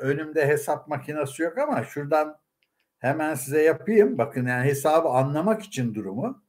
önümde 0.00 0.46
hesap 0.48 0.88
makinesi 0.88 1.42
yok 1.42 1.58
ama 1.58 1.84
şuradan 1.84 2.38
Hemen 2.98 3.34
size 3.34 3.62
yapayım. 3.62 4.18
Bakın 4.18 4.46
yani 4.46 4.68
hesabı 4.68 5.08
anlamak 5.08 5.62
için 5.62 5.94
durumu. 5.94 6.42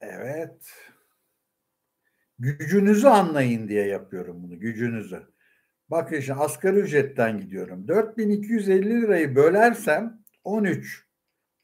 Evet. 0.00 0.72
Gücünüzü 2.38 3.06
anlayın 3.06 3.68
diye 3.68 3.86
yapıyorum 3.86 4.42
bunu. 4.42 4.60
Gücünüzü. 4.60 5.26
Bakın 5.90 6.20
şimdi 6.20 6.38
asgari 6.38 6.78
ücretten 6.78 7.40
gidiyorum. 7.40 7.88
4250 7.88 9.02
lirayı 9.02 9.36
bölersem 9.36 10.22
13 10.44 11.06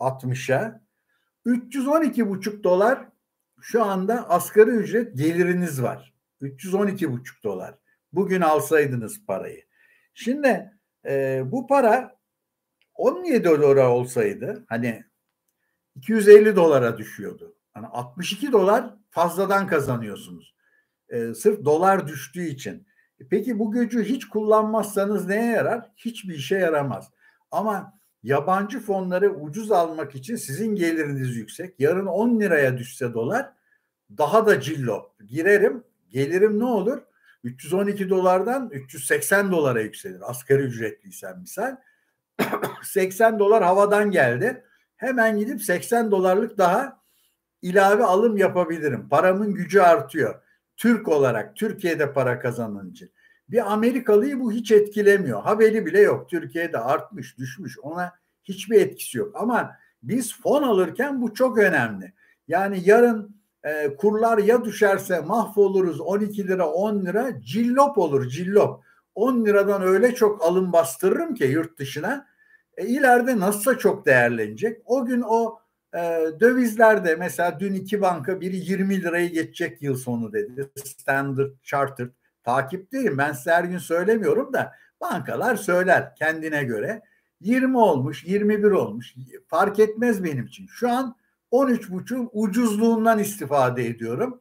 60'a 0.00 0.84
312,5 1.46 2.62
dolar 2.62 3.08
şu 3.60 3.84
anda 3.84 4.30
asgari 4.30 4.70
ücret 4.70 5.16
geliriniz 5.16 5.82
var. 5.82 6.14
312,5 6.42 7.42
dolar. 7.44 7.74
Bugün 8.12 8.40
alsaydınız 8.40 9.26
parayı. 9.26 9.64
Şimdi 10.14 10.72
e, 11.06 11.42
bu 11.46 11.66
para 11.66 12.18
17 12.94 13.44
dolar 13.44 13.76
olsaydı 13.76 14.64
hani 14.68 15.04
250 15.96 16.56
dolara 16.56 16.98
düşüyordu. 16.98 17.56
Hani 17.72 17.86
62 17.86 18.52
dolar 18.52 18.94
fazladan 19.10 19.66
kazanıyorsunuz. 19.66 20.54
E, 21.08 21.34
sırf 21.34 21.64
dolar 21.64 22.08
düştüğü 22.08 22.46
için. 22.46 22.86
E, 23.20 23.28
peki 23.28 23.58
bu 23.58 23.72
gücü 23.72 24.04
hiç 24.04 24.28
kullanmazsanız 24.28 25.26
neye 25.26 25.46
yarar? 25.46 25.90
Hiçbir 25.96 26.34
işe 26.34 26.56
yaramaz. 26.56 27.10
Ama 27.50 27.94
yabancı 28.22 28.80
fonları 28.80 29.34
ucuz 29.34 29.72
almak 29.72 30.14
için 30.14 30.36
sizin 30.36 30.74
geliriniz 30.74 31.36
yüksek. 31.36 31.80
Yarın 31.80 32.06
10 32.06 32.40
liraya 32.40 32.78
düşse 32.78 33.14
dolar 33.14 33.52
daha 34.18 34.46
da 34.46 34.60
cillo. 34.60 35.12
Girerim, 35.26 35.84
gelirim 36.10 36.58
ne 36.58 36.64
olur? 36.64 37.02
312 37.44 38.10
dolardan 38.10 38.70
380 38.72 39.52
dolara 39.52 39.80
yükselir. 39.80 40.30
Asgari 40.30 40.62
ücretliysen 40.62 41.40
misal. 41.40 41.76
80 42.82 43.38
dolar 43.38 43.64
havadan 43.64 44.10
geldi. 44.10 44.64
Hemen 44.96 45.38
gidip 45.38 45.62
80 45.62 46.10
dolarlık 46.10 46.58
daha 46.58 47.00
ilave 47.62 48.04
alım 48.04 48.36
yapabilirim. 48.36 49.08
Paramın 49.08 49.54
gücü 49.54 49.80
artıyor. 49.80 50.42
Türk 50.76 51.08
olarak 51.08 51.56
Türkiye'de 51.56 52.12
para 52.12 52.38
kazanan 52.38 52.90
için. 52.90 53.10
Bir 53.48 53.72
Amerikalıyı 53.72 54.40
bu 54.40 54.52
hiç 54.52 54.72
etkilemiyor. 54.72 55.42
Haberi 55.42 55.86
bile 55.86 56.00
yok. 56.00 56.28
Türkiye'de 56.28 56.78
artmış, 56.78 57.38
düşmüş. 57.38 57.78
Ona 57.78 58.12
hiçbir 58.44 58.80
etkisi 58.80 59.18
yok. 59.18 59.32
Ama 59.34 59.76
biz 60.02 60.40
fon 60.40 60.62
alırken 60.62 61.22
bu 61.22 61.34
çok 61.34 61.58
önemli. 61.58 62.12
Yani 62.48 62.82
yarın 62.84 63.36
e, 63.64 63.96
kurlar 63.96 64.38
ya 64.38 64.64
düşerse 64.64 65.20
mahvoluruz 65.20 66.00
12 66.00 66.48
lira 66.48 66.68
10 66.68 67.04
lira 67.06 67.40
cillop 67.40 67.98
olur 67.98 68.28
cillop. 68.28 68.84
10 69.14 69.44
liradan 69.44 69.82
öyle 69.82 70.14
çok 70.14 70.44
alım 70.44 70.72
bastırırım 70.72 71.34
ki 71.34 71.44
yurt 71.44 71.78
dışına. 71.78 72.26
E, 72.76 72.86
ileride 72.86 73.40
nasılsa 73.40 73.78
çok 73.78 74.06
değerlenecek. 74.06 74.82
O 74.84 75.06
gün 75.06 75.22
o 75.26 75.58
e, 75.94 76.26
dövizlerde 76.40 77.16
mesela 77.16 77.60
dün 77.60 77.74
iki 77.74 78.00
banka 78.00 78.40
biri 78.40 78.56
20 78.56 79.02
lirayı 79.02 79.30
geçecek 79.32 79.82
yıl 79.82 79.96
sonu 79.96 80.32
dedi. 80.32 80.70
Standard 80.84 81.50
Chartered 81.62 82.10
takipteyim. 82.44 83.18
Ben 83.18 83.32
size 83.32 83.50
her 83.50 83.64
gün 83.64 83.78
söylemiyorum 83.78 84.52
da 84.52 84.72
bankalar 85.00 85.56
söyler 85.56 86.14
kendine 86.14 86.64
göre. 86.64 87.02
20 87.40 87.78
olmuş, 87.78 88.24
21 88.24 88.70
olmuş. 88.70 89.14
Fark 89.46 89.78
etmez 89.78 90.24
benim 90.24 90.46
için. 90.46 90.66
Şu 90.66 90.90
an 90.90 91.16
13,5 91.52 92.28
ucuzluğundan 92.32 93.18
istifade 93.18 93.86
ediyorum. 93.86 94.40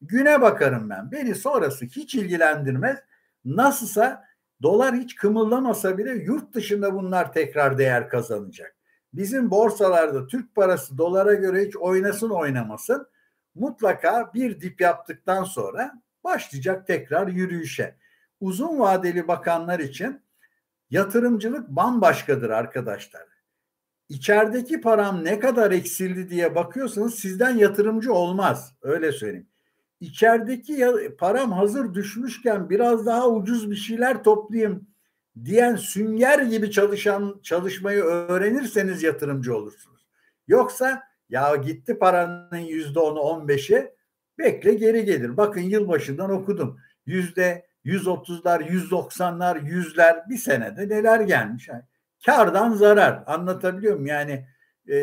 Güne 0.00 0.40
bakarım 0.40 0.90
ben. 0.90 1.12
Beni 1.12 1.34
sonrası 1.34 1.84
hiç 1.84 2.14
ilgilendirmez. 2.14 2.98
Nasılsa 3.44 4.24
dolar 4.62 4.94
hiç 4.94 5.14
kımıldamasa 5.14 5.98
bile 5.98 6.10
yurt 6.10 6.54
dışında 6.54 6.94
bunlar 6.94 7.32
tekrar 7.32 7.78
değer 7.78 8.08
kazanacak. 8.08 8.77
Bizim 9.12 9.50
borsalarda 9.50 10.26
Türk 10.26 10.54
parası 10.54 10.98
dolara 10.98 11.34
göre 11.34 11.66
hiç 11.66 11.76
oynasın 11.76 12.30
oynamasın 12.30 13.08
mutlaka 13.54 14.30
bir 14.34 14.60
dip 14.60 14.80
yaptıktan 14.80 15.44
sonra 15.44 16.02
başlayacak 16.24 16.86
tekrar 16.86 17.28
yürüyüşe. 17.28 17.96
Uzun 18.40 18.78
vadeli 18.78 19.28
bakanlar 19.28 19.78
için 19.78 20.22
yatırımcılık 20.90 21.68
bambaşkadır 21.68 22.50
arkadaşlar. 22.50 23.22
İçerideki 24.08 24.80
param 24.80 25.24
ne 25.24 25.40
kadar 25.40 25.70
eksildi 25.70 26.30
diye 26.30 26.54
bakıyorsanız 26.54 27.14
sizden 27.14 27.56
yatırımcı 27.56 28.12
olmaz. 28.12 28.74
Öyle 28.82 29.12
söyleyeyim. 29.12 29.48
İçerideki 30.00 31.16
param 31.18 31.52
hazır 31.52 31.94
düşmüşken 31.94 32.70
biraz 32.70 33.06
daha 33.06 33.28
ucuz 33.28 33.70
bir 33.70 33.76
şeyler 33.76 34.22
toplayayım 34.22 34.87
diyen 35.44 35.76
sünger 35.76 36.38
gibi 36.38 36.70
çalışan 36.70 37.40
çalışmayı 37.42 38.02
öğrenirseniz 38.02 39.02
yatırımcı 39.02 39.56
olursunuz. 39.56 40.06
Yoksa 40.48 41.02
ya 41.28 41.56
gitti 41.56 41.98
paranın 41.98 42.58
yüzde 42.58 43.00
onu 43.00 43.20
on 43.20 43.48
beşi 43.48 43.90
bekle 44.38 44.74
geri 44.74 45.04
gelir. 45.04 45.36
Bakın 45.36 45.60
yılbaşından 45.60 46.30
okudum. 46.30 46.80
Yüzde 47.06 47.66
130'lar, 47.84 48.62
190'lar, 48.68 49.66
yüzler 49.66 50.28
bir 50.28 50.38
senede 50.38 50.88
neler 50.88 51.20
gelmiş. 51.20 51.68
Yani 51.68 51.82
kardan 52.26 52.72
zarar 52.72 53.22
anlatabiliyor 53.26 53.94
muyum? 53.94 54.06
Yani 54.06 54.46
e, 54.88 54.94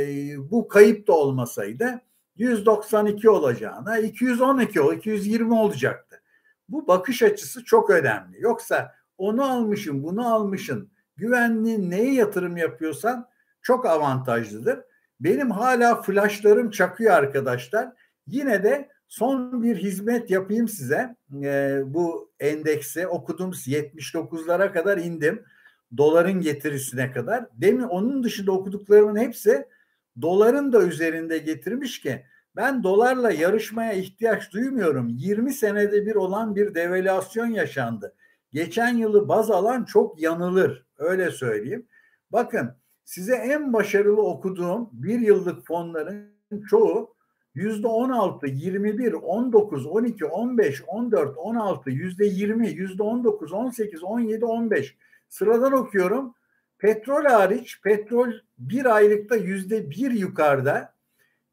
bu 0.52 0.68
kayıp 0.68 1.08
da 1.08 1.14
olmasaydı 1.14 2.02
192 2.36 3.30
olacağına 3.30 3.98
212 3.98 4.82
o 4.82 4.94
220 4.94 5.54
olacaktı. 5.54 6.22
Bu 6.70 6.88
bakış 6.88 7.24
açısı 7.24 7.64
çok 7.64 7.90
önemli. 7.90 8.42
Yoksa 8.42 8.96
onu 9.18 9.44
almışım, 9.44 10.04
bunu 10.04 10.34
almışın. 10.34 10.92
Güvenli 11.18 11.90
neye 11.90 12.14
yatırım 12.14 12.58
yapıyorsan 12.58 13.30
çok 13.62 13.86
avantajlıdır. 13.86 14.80
Benim 15.20 15.52
hala 15.52 16.02
flashlarım 16.02 16.70
çakıyor 16.70 17.14
arkadaşlar. 17.14 17.90
Yine 18.28 18.64
de 18.64 18.90
son 19.08 19.64
bir 19.64 19.76
hizmet 19.76 20.30
yapayım 20.30 20.68
size. 20.68 21.16
Ee, 21.44 21.82
bu 21.86 22.32
endeksi 22.40 23.08
okudum 23.08 23.52
79'lara 23.52 24.74
kadar 24.74 24.98
indim. 24.98 25.46
Doların 25.98 26.42
getirisine 26.42 27.12
kadar. 27.12 27.46
Demin 27.54 27.84
onun 27.84 28.24
dışında 28.24 28.52
okuduklarımın 28.52 29.20
hepsi 29.20 29.66
doların 30.22 30.74
da 30.74 30.84
üzerinde 30.84 31.38
getirmiş 31.38 32.02
ki 32.02 32.26
ben 32.56 32.84
dolarla 32.84 33.32
yarışmaya 33.32 33.94
ihtiyaç 33.94 34.54
duymuyorum. 34.54 35.10
20 35.10 35.54
senede 35.54 36.06
bir 36.06 36.16
olan 36.16 36.56
bir 36.56 36.76
devalüasyon 36.76 37.48
yaşandı. 37.48 38.16
Geçen 38.54 38.98
yılı 38.98 39.28
baz 39.28 39.52
alan 39.52 39.84
çok 39.84 40.22
yanılır. 40.22 40.86
Öyle 40.98 41.32
söyleyeyim. 41.32 41.88
Bakın 42.32 42.76
size 43.04 43.36
en 43.36 43.74
başarılı 43.74 44.22
okuduğum 44.22 44.90
bir 44.92 45.20
yıllık 45.20 45.68
fonların 45.68 46.36
çoğu 46.70 47.16
yüzde 47.56 47.88
16, 47.88 48.48
21, 48.48 49.14
19, 49.14 49.86
12, 49.86 50.26
15, 50.26 50.84
14, 50.88 51.38
16, 51.38 51.90
yüzde 51.92 52.26
20, 52.26 52.70
yüzde 52.70 53.04
19, 53.04 53.54
18, 53.54 54.04
17, 54.04 54.46
15 54.46 54.96
sıradan 55.30 55.74
okuyorum. 55.74 56.36
Petrol 56.78 57.24
hariç 57.24 57.82
petrol 57.82 58.32
bir 58.60 58.96
aylıkta 58.96 59.36
yüzde 59.36 59.90
bir 59.90 60.12
yukarıda 60.12 60.94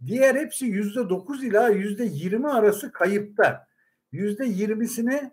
diğer 0.06 0.34
hepsi 0.34 0.66
yüzde 0.66 1.08
dokuz 1.08 1.44
ila 1.44 1.68
yüzde 1.68 2.04
yirmi 2.04 2.48
arası 2.48 2.92
kayıpta. 2.92 3.66
Yüzde 4.12 4.44
yirmisini 4.44 5.30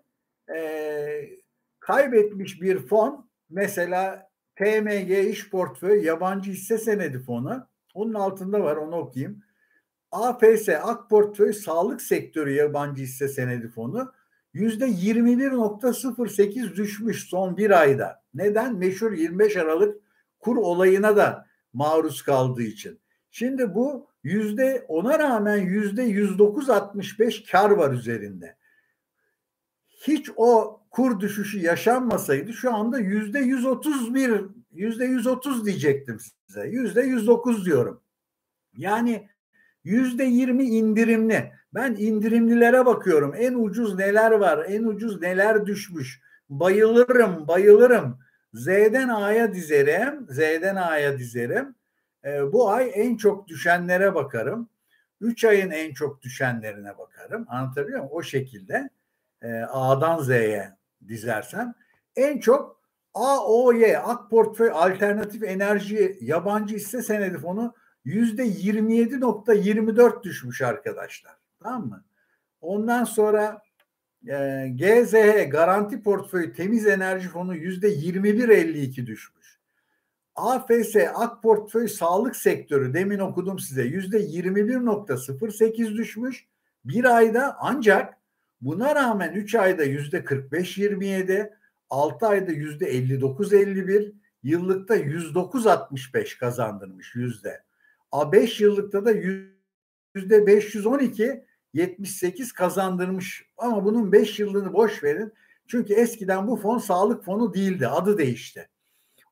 kaybetmiş 1.89 2.61
bir 2.61 2.87
fon 2.87 3.29
mesela 3.49 4.29
TMG 4.55 5.29
iş 5.29 5.49
portföy 5.49 6.05
yabancı 6.05 6.51
hisse 6.51 6.77
senedi 6.77 7.19
fonu 7.19 7.67
onun 7.93 8.13
altında 8.13 8.61
var 8.63 8.75
onu 8.75 8.95
okuyayım. 8.95 9.43
APS 10.11 10.69
Ak 10.69 11.09
Portföy 11.09 11.53
Sağlık 11.53 12.01
Sektörü 12.01 12.51
Yabancı 12.51 13.03
Hisse 13.03 13.27
Senedi 13.27 13.69
Fonu 13.69 14.13
yüzde 14.53 14.85
21.08 14.85 16.75
düşmüş 16.75 17.29
son 17.29 17.57
bir 17.57 17.81
ayda. 17.81 18.23
Neden? 18.33 18.75
Meşhur 18.75 19.11
25 19.11 19.57
Aralık 19.57 20.01
kur 20.39 20.57
olayına 20.57 21.17
da 21.17 21.45
maruz 21.73 22.21
kaldığı 22.21 22.63
için. 22.63 22.99
Şimdi 23.31 23.75
bu 23.75 24.07
yüzde 24.23 24.85
ona 24.87 25.19
rağmen 25.19 25.57
yüzde 25.57 26.03
109.65 26.03 27.51
kar 27.51 27.69
var 27.71 27.91
üzerinde. 27.91 28.57
Hiç 30.07 30.31
o 30.35 30.78
kur 30.91 31.19
düşüşü 31.19 31.59
yaşanmasaydı 31.59 32.53
şu 32.53 32.73
anda 32.73 32.99
yüzde 32.99 33.39
131 33.39 34.41
yüzde 34.71 35.05
130 35.05 35.65
diyecektim 35.65 36.17
size. 36.19 36.67
Yüzde 36.67 37.01
109 37.01 37.65
diyorum. 37.65 38.01
Yani 38.77 39.29
yüzde 39.83 40.23
20 40.23 40.63
indirimli. 40.63 41.51
Ben 41.73 41.95
indirimlilere 41.99 42.85
bakıyorum. 42.85 43.33
En 43.37 43.53
ucuz 43.53 43.95
neler 43.95 44.31
var? 44.31 44.65
En 44.67 44.83
ucuz 44.83 45.21
neler 45.21 45.65
düşmüş? 45.65 46.21
Bayılırım, 46.49 47.47
bayılırım. 47.47 48.19
Z'den 48.53 49.09
A'ya 49.09 49.53
dizerim. 49.53 50.27
Z'den 50.29 50.75
A'ya 50.75 51.19
dizerim. 51.19 51.75
E, 52.25 52.53
bu 52.53 52.69
ay 52.69 52.91
en 52.95 53.17
çok 53.17 53.47
düşenlere 53.47 54.15
bakarım. 54.15 54.69
3 55.21 55.45
ayın 55.45 55.71
en 55.71 55.93
çok 55.93 56.21
düşenlerine 56.21 56.97
bakarım. 56.97 57.45
Anlatabiliyor 57.49 57.99
muyum? 57.99 58.11
O 58.13 58.23
şekilde 58.23 58.89
e, 59.41 59.53
A'dan 59.53 60.23
Z'ye 60.23 60.78
dizersem 61.07 61.73
en 62.15 62.39
çok 62.39 62.79
AOY, 63.13 63.97
Ak 63.97 64.29
Portföy 64.29 64.69
Alternatif 64.73 65.43
Enerji 65.43 66.17
Yabancı 66.21 66.75
Hisse 66.75 67.01
Senedi 67.01 67.37
Fonu 67.37 67.73
yüzde 68.05 68.47
27.24 68.47 70.23
düşmüş 70.23 70.61
arkadaşlar. 70.61 71.33
Tamam 71.59 71.87
mı? 71.87 72.03
Ondan 72.61 73.03
sonra 73.03 73.61
e, 74.27 74.67
GZH 74.75 75.51
Garanti 75.51 76.01
Portföyü 76.01 76.53
Temiz 76.53 76.87
Enerji 76.87 77.29
Fonu 77.29 77.55
yüzde 77.55 77.87
21.52 77.93 79.05
düşmüş. 79.05 79.59
AFS 80.35 80.95
Ak 81.15 81.43
Portföy 81.43 81.87
Sağlık 81.87 82.35
Sektörü 82.35 82.93
demin 82.93 83.19
okudum 83.19 83.59
size 83.59 83.83
yüzde 83.83 84.17
21.08 84.17 85.95
düşmüş 85.95 86.45
bir 86.85 87.15
ayda 87.15 87.55
ancak 87.59 88.18
buna 88.61 88.95
rağmen 88.95 89.33
3 89.33 89.55
ayda 89.55 89.83
yüzde 89.83 90.17
45-27 90.17 91.51
6 91.89 92.27
ayda 92.27 92.51
yüzde 92.51 92.93
59-51 92.97 94.13
yıllıkta 94.43 94.97
109-65 94.97 96.37
kazandırmış 96.37 97.15
yüzde. 97.15 97.63
A 98.11 98.31
5 98.31 98.61
yıllıkta 98.61 99.05
da 99.05 99.11
yüzde 99.11 100.47
512 100.47 101.45
78 101.73 102.51
kazandırmış 102.51 103.45
ama 103.57 103.85
bunun 103.85 104.11
5 104.11 104.39
yıllığını 104.39 104.73
boş 104.73 105.03
verin. 105.03 105.33
Çünkü 105.67 105.93
eskiden 105.93 106.47
bu 106.47 106.55
fon 106.55 106.77
sağlık 106.77 107.25
fonu 107.25 107.53
değildi. 107.53 107.87
Adı 107.87 108.17
değişti. 108.17 108.69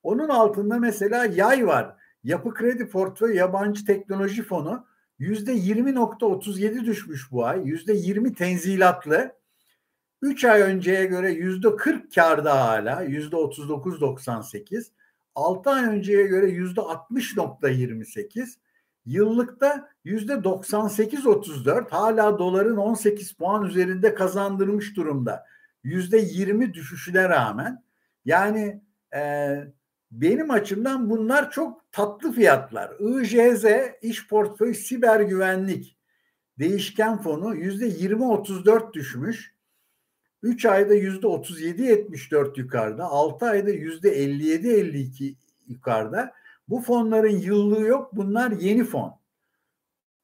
Onun 0.04 0.30
altında 0.30 0.80
mesela 0.80 1.26
yay 1.26 1.68
var. 1.68 1.96
Yapı 2.24 2.54
Kredi 2.54 2.90
Portföy 2.90 3.36
Yabancı 3.36 3.86
Teknoloji 3.86 4.44
Fonu 4.44 4.88
%20.37 5.20 6.86
düşmüş 6.86 7.32
bu 7.32 7.46
ay. 7.46 7.68
Yüzde 7.68 7.94
20 7.94 8.34
tenzilatlı. 8.34 9.38
3 10.22 10.46
ay 10.46 10.62
önceye 10.62 11.06
göre 11.06 11.32
yüzde 11.32 11.76
40 11.76 12.16
karda 12.16 12.66
hala. 12.68 13.02
Yüzde 13.02 13.36
39.98. 13.36 14.92
6 15.36 15.70
ay 15.70 15.86
önceye 15.86 16.28
göre 16.28 16.48
yüzde 16.48 16.82
60.28. 16.82 18.58
Yıllıkta 19.06 19.90
yüzde 20.04 20.34
98.34 20.34 21.90
hala 21.90 22.40
doların 22.40 22.78
18 22.78 23.34
puan 23.34 23.66
üzerinde 23.66 24.14
kazandırmış 24.14 24.96
durumda. 24.96 25.46
Yüzde 25.84 26.18
20 26.18 26.74
düşüşüne 26.74 27.30
rağmen. 27.30 27.84
Yani 28.26 28.82
e, 29.16 29.20
benim 30.12 30.52
açımdan 30.52 31.10
bunlar 31.10 31.52
çok 31.52 31.92
tatlı 31.92 32.32
fiyatlar. 32.32 32.92
IJZ 33.00 33.66
iş 34.02 34.28
portföy 34.28 34.74
siber 34.74 35.20
güvenlik 35.20 35.98
değişken 36.60 37.22
fonu 37.22 37.56
yüzde 37.56 37.88
20-34 37.90 38.94
düşmüş. 38.94 39.58
3 40.44 40.66
ayda 40.66 40.94
yüzde 40.94 41.28
37-74 41.28 42.60
yukarıda, 42.60 43.06
6 43.06 43.46
ayda 43.46 43.70
yüzde 43.70 44.24
57-52 44.26 45.36
yukarıda. 45.68 46.34
Bu 46.68 46.82
fonların 46.82 47.38
yıllığı 47.38 47.82
yok. 47.82 48.16
Bunlar 48.16 48.52
yeni 48.52 48.84
fon. 48.84 49.20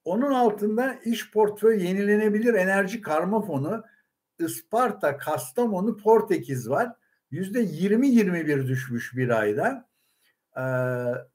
Onun 0.06 0.34
altında 0.34 0.96
iş 1.06 1.32
portföy 1.32 1.86
yenilenebilir 1.88 2.54
enerji 2.54 3.02
karma 3.02 3.42
fonu 3.42 3.84
Isparta, 4.40 5.18
Kastamonu, 5.18 5.98
Portekiz 5.98 6.70
var. 6.70 6.94
Yüzde 7.34 7.64
20-21 7.64 8.68
düşmüş 8.68 9.16
bir 9.16 9.30
ayda. 9.30 9.90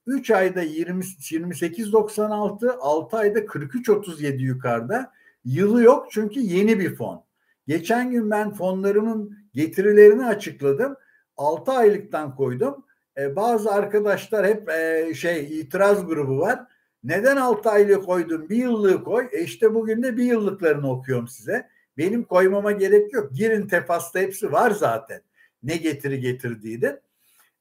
3 0.07 0.31
ayda 0.31 0.63
20, 0.63 1.05
28.96, 1.05 2.71
6 2.71 3.17
ayda 3.17 3.39
43.37 3.39 4.37
yukarıda. 4.37 5.13
Yılı 5.45 5.83
yok 5.83 6.07
çünkü 6.11 6.41
yeni 6.41 6.79
bir 6.81 6.95
fon. 6.95 7.25
Geçen 7.67 8.11
gün 8.11 8.31
ben 8.31 8.51
fonlarımın 8.55 9.39
getirilerini 9.55 10.27
açıkladım. 10.27 10.97
6 11.37 11.73
aylıktan 11.73 12.37
koydum. 12.37 12.85
Ee, 13.19 13.37
bazı 13.37 13.71
arkadaşlar 13.71 14.47
hep 14.47 14.69
e, 14.69 15.13
şey 15.15 15.61
itiraz 15.61 16.07
grubu 16.07 16.39
var. 16.39 16.61
Neden 17.05 17.37
6 17.37 17.71
aylık 17.71 18.05
koydun? 18.07 18.49
Bir 18.49 18.57
yıllığı 18.57 19.05
koy. 19.05 19.29
E 19.33 19.43
işte 19.43 19.75
bugün 19.75 20.03
de 20.03 20.17
bir 20.17 20.25
yıllıklarını 20.25 20.91
okuyorum 20.91 21.29
size. 21.29 21.69
Benim 21.97 22.25
koymama 22.25 22.73
gerek 22.73 23.13
yok. 23.13 23.33
Girin 23.33 23.69
tefasta 23.69 24.19
hepsi 24.19 24.53
var 24.53 24.71
zaten. 24.71 25.28
Ne 25.63 25.77
getiri 25.77 26.21
getirdiğini. 26.21 26.97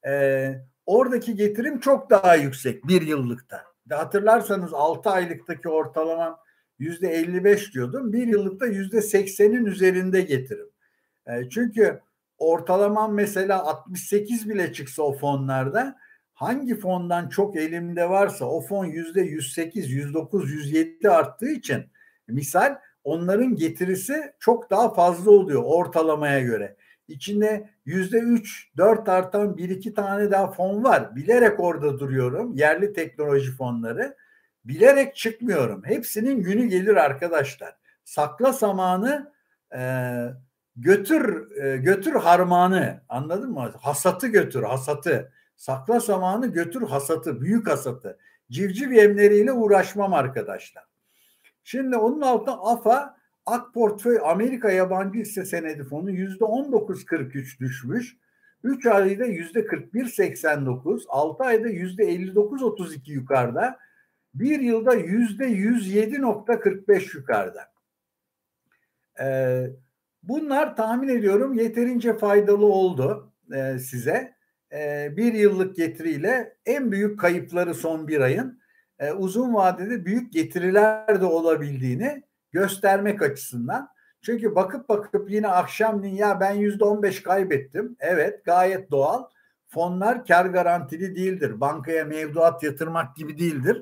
Ee, 0.07 0.55
oradaki 0.85 1.35
getirim 1.35 1.79
çok 1.79 2.09
daha 2.09 2.35
yüksek 2.35 2.87
bir 2.87 3.01
yıllıkta. 3.01 3.63
Hatırlarsanız 3.89 4.73
6 4.73 5.09
aylıktaki 5.09 5.69
ortalama 5.69 6.39
yüzde 6.79 7.09
55 7.09 7.73
diyordum. 7.73 8.13
Bir 8.13 8.27
yıllıkta 8.27 8.65
yüzde 8.65 8.97
80'in 8.97 9.65
üzerinde 9.65 10.21
getirim. 10.21 10.69
E, 11.27 11.49
çünkü 11.49 12.01
ortalamam 12.37 13.13
mesela 13.13 13.63
68 13.65 14.49
bile 14.49 14.73
çıksa 14.73 15.03
o 15.03 15.13
fonlarda 15.13 15.97
hangi 16.33 16.79
fondan 16.79 17.29
çok 17.29 17.55
elimde 17.55 18.09
varsa 18.09 18.45
o 18.45 18.61
fon 18.61 18.85
yüzde 18.85 19.21
108, 19.21 19.91
109, 19.91 20.51
107 20.51 21.09
arttığı 21.09 21.51
için 21.51 21.85
misal 22.27 22.75
onların 23.03 23.55
getirisi 23.55 24.33
çok 24.39 24.69
daha 24.69 24.93
fazla 24.93 25.31
oluyor 25.31 25.63
ortalamaya 25.65 26.41
göre. 26.41 26.75
İçinde 27.07 27.69
yüzde 27.85 28.17
üç, 28.17 28.71
dört 28.77 29.09
artan 29.09 29.57
bir 29.57 29.69
iki 29.69 29.93
tane 29.93 30.31
daha 30.31 30.51
fon 30.51 30.83
var. 30.83 31.15
Bilerek 31.15 31.59
orada 31.59 31.99
duruyorum. 31.99 32.53
Yerli 32.53 32.93
teknoloji 32.93 33.51
fonları. 33.51 34.15
Bilerek 34.65 35.15
çıkmıyorum. 35.15 35.83
Hepsinin 35.85 36.41
günü 36.41 36.65
gelir 36.65 36.95
arkadaşlar. 36.95 37.75
Sakla 38.03 38.53
samanı 38.53 39.31
e, 39.75 39.81
götür 40.75 41.51
e, 41.63 41.77
götür 41.77 42.13
harmanı 42.13 43.01
anladın 43.09 43.51
mı? 43.51 43.71
Hasatı 43.81 44.27
götür 44.27 44.63
hasatı. 44.63 45.31
Sakla 45.55 45.99
samanı 45.99 46.47
götür 46.47 46.81
hasatı. 46.81 47.41
Büyük 47.41 47.69
hasatı. 47.69 48.17
Civciv 48.51 48.91
yemleriyle 48.91 49.51
uğraşmam 49.51 50.13
arkadaşlar. 50.13 50.83
Şimdi 51.63 51.97
onun 51.97 52.21
altında 52.21 52.61
AFA 52.61 53.16
Ak 53.47 53.73
Portföy 53.73 54.19
Amerika 54.23 54.71
Yabancı 54.71 55.19
Hisse 55.19 55.45
Senedi 55.45 55.83
Fonu 55.83 56.11
yüzde 56.11 56.43
19.43 56.43 57.59
düşmüş. 57.59 58.17
3 58.63 58.85
ayda 58.85 59.25
yüzde 59.25 59.59
41.89, 59.59 61.03
6 61.07 61.43
ayda 61.43 61.67
yüzde 61.67 62.03
59.32 62.03 63.11
yukarıda. 63.11 63.79
Bir 64.33 64.59
yılda 64.59 64.93
yüzde 64.95 65.45
107.45 65.45 67.17
yukarıda. 67.17 67.61
Ee, 69.19 69.67
bunlar 70.23 70.75
tahmin 70.75 71.07
ediyorum 71.07 71.53
yeterince 71.53 72.17
faydalı 72.17 72.65
oldu 72.65 73.33
e, 73.55 73.79
size. 73.79 74.33
E, 74.73 75.13
bir 75.17 75.33
yıllık 75.33 75.75
getiriyle 75.75 76.57
en 76.65 76.91
büyük 76.91 77.19
kayıpları 77.19 77.73
son 77.73 78.07
bir 78.07 78.21
ayın 78.21 78.59
e, 78.99 79.11
uzun 79.11 79.53
vadede 79.53 80.05
büyük 80.05 80.33
getiriler 80.33 81.21
de 81.21 81.25
olabildiğini 81.25 82.26
göstermek 82.57 83.21
açısından. 83.21 83.89
Çünkü 84.21 84.55
bakıp 84.55 84.89
bakıp 84.89 85.31
yine 85.31 85.47
akşamleyin 85.47 86.15
ya 86.15 86.39
ben 86.39 86.53
yüzde 86.53 86.83
on 86.83 87.03
beş 87.03 87.23
kaybettim. 87.23 87.95
Evet 87.99 88.45
gayet 88.45 88.91
doğal. 88.91 89.23
Fonlar 89.67 90.25
kar 90.25 90.45
garantili 90.45 91.15
değildir. 91.15 91.61
Bankaya 91.61 92.05
mevduat 92.05 92.63
yatırmak 92.63 93.15
gibi 93.15 93.37
değildir. 93.37 93.81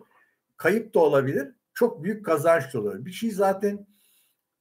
Kayıp 0.57 0.93
da 0.93 0.99
olabilir. 0.99 1.51
Çok 1.73 2.03
büyük 2.03 2.25
kazanç 2.25 2.73
da 2.73 2.79
olabilir. 2.81 3.05
Bir 3.05 3.11
şey 3.11 3.31
zaten 3.31 3.87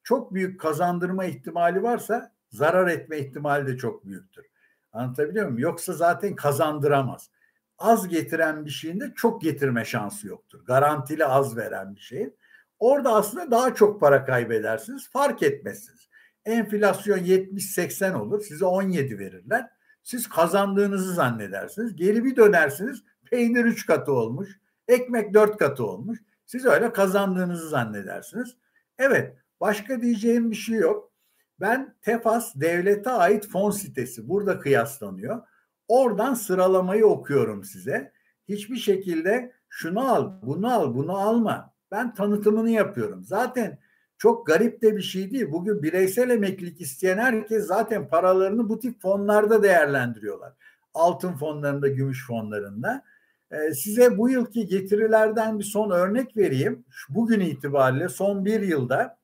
çok 0.02 0.34
büyük 0.34 0.60
kazandırma 0.60 1.24
ihtimali 1.24 1.82
varsa 1.82 2.32
zarar 2.50 2.88
etme 2.88 3.18
ihtimali 3.18 3.66
de 3.66 3.76
çok 3.76 4.06
büyüktür. 4.06 4.46
Anlatabiliyor 4.92 5.46
muyum? 5.46 5.58
Yoksa 5.58 5.92
zaten 5.92 6.34
kazandıramaz. 6.36 7.30
Az 7.78 8.08
getiren 8.08 8.64
bir 8.64 8.70
şeyin 8.70 9.00
de 9.00 9.12
çok 9.16 9.42
getirme 9.42 9.84
şansı 9.84 10.28
yoktur. 10.28 10.64
Garantili 10.66 11.26
az 11.26 11.56
veren 11.56 11.94
bir 11.96 12.00
şeyin. 12.00 12.36
Orada 12.84 13.14
aslında 13.14 13.50
daha 13.50 13.74
çok 13.74 14.00
para 14.00 14.24
kaybedersiniz. 14.24 15.08
Fark 15.10 15.42
etmezsiniz. 15.42 16.08
Enflasyon 16.44 17.18
70-80 17.18 18.14
olur. 18.14 18.40
Size 18.40 18.64
17 18.64 19.18
verirler. 19.18 19.70
Siz 20.02 20.28
kazandığınızı 20.28 21.14
zannedersiniz. 21.14 21.96
Geri 21.96 22.24
bir 22.24 22.36
dönersiniz. 22.36 23.02
Peynir 23.30 23.64
3 23.64 23.86
katı 23.86 24.12
olmuş. 24.12 24.60
Ekmek 24.88 25.34
4 25.34 25.56
katı 25.56 25.86
olmuş. 25.86 26.18
Siz 26.46 26.64
öyle 26.64 26.92
kazandığınızı 26.92 27.68
zannedersiniz. 27.68 28.56
Evet. 28.98 29.36
Başka 29.60 30.02
diyeceğim 30.02 30.50
bir 30.50 30.56
şey 30.56 30.78
yok. 30.78 31.12
Ben 31.60 31.94
Tefas 32.02 32.52
devlete 32.54 33.10
ait 33.10 33.48
fon 33.48 33.70
sitesi 33.70 34.28
burada 34.28 34.58
kıyaslanıyor. 34.58 35.42
Oradan 35.88 36.34
sıralamayı 36.34 37.06
okuyorum 37.06 37.64
size. 37.64 38.12
Hiçbir 38.48 38.76
şekilde 38.76 39.52
şunu 39.68 40.12
al, 40.14 40.32
bunu 40.42 40.72
al, 40.72 40.94
bunu 40.94 41.16
alma. 41.16 41.73
Ben 41.90 42.14
tanıtımını 42.14 42.70
yapıyorum. 42.70 43.24
Zaten 43.24 43.78
çok 44.18 44.46
garip 44.46 44.82
de 44.82 44.96
bir 44.96 45.02
şey 45.02 45.30
değil. 45.30 45.52
Bugün 45.52 45.82
bireysel 45.82 46.30
emeklilik 46.30 46.80
isteyen 46.80 47.18
herkes 47.18 47.66
zaten 47.66 48.08
paralarını 48.08 48.68
bu 48.68 48.80
tip 48.80 49.02
fonlarda 49.02 49.62
değerlendiriyorlar. 49.62 50.52
Altın 50.94 51.32
fonlarında, 51.32 51.88
gümüş 51.88 52.26
fonlarında. 52.26 53.04
Ee, 53.50 53.74
size 53.74 54.18
bu 54.18 54.28
yılki 54.30 54.66
getirilerden 54.66 55.58
bir 55.58 55.64
son 55.64 55.90
örnek 55.90 56.36
vereyim. 56.36 56.84
Bugün 57.08 57.40
itibariyle 57.40 58.08
son 58.08 58.44
bir 58.44 58.60
yılda 58.60 59.18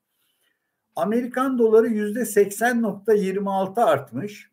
Amerikan 0.97 1.59
doları 1.59 1.87
yüzde 1.87 2.21
80.26 2.21 3.85
artmış. 3.85 4.51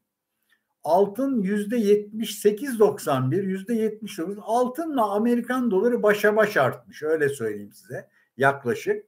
Altın 0.88 1.42
yüzde 1.42 1.78
78.91, 1.78 3.42
yüzde 3.42 3.74
79. 3.74 4.38
Altınla 4.42 5.12
Amerikan 5.12 5.72
doları 5.72 6.04
başa 6.04 6.36
baş 6.36 6.58
artmış. 6.58 7.04
Öyle 7.04 7.30
söyleyeyim 7.30 7.74
size 7.74 8.10
yaklaşık. 8.38 9.06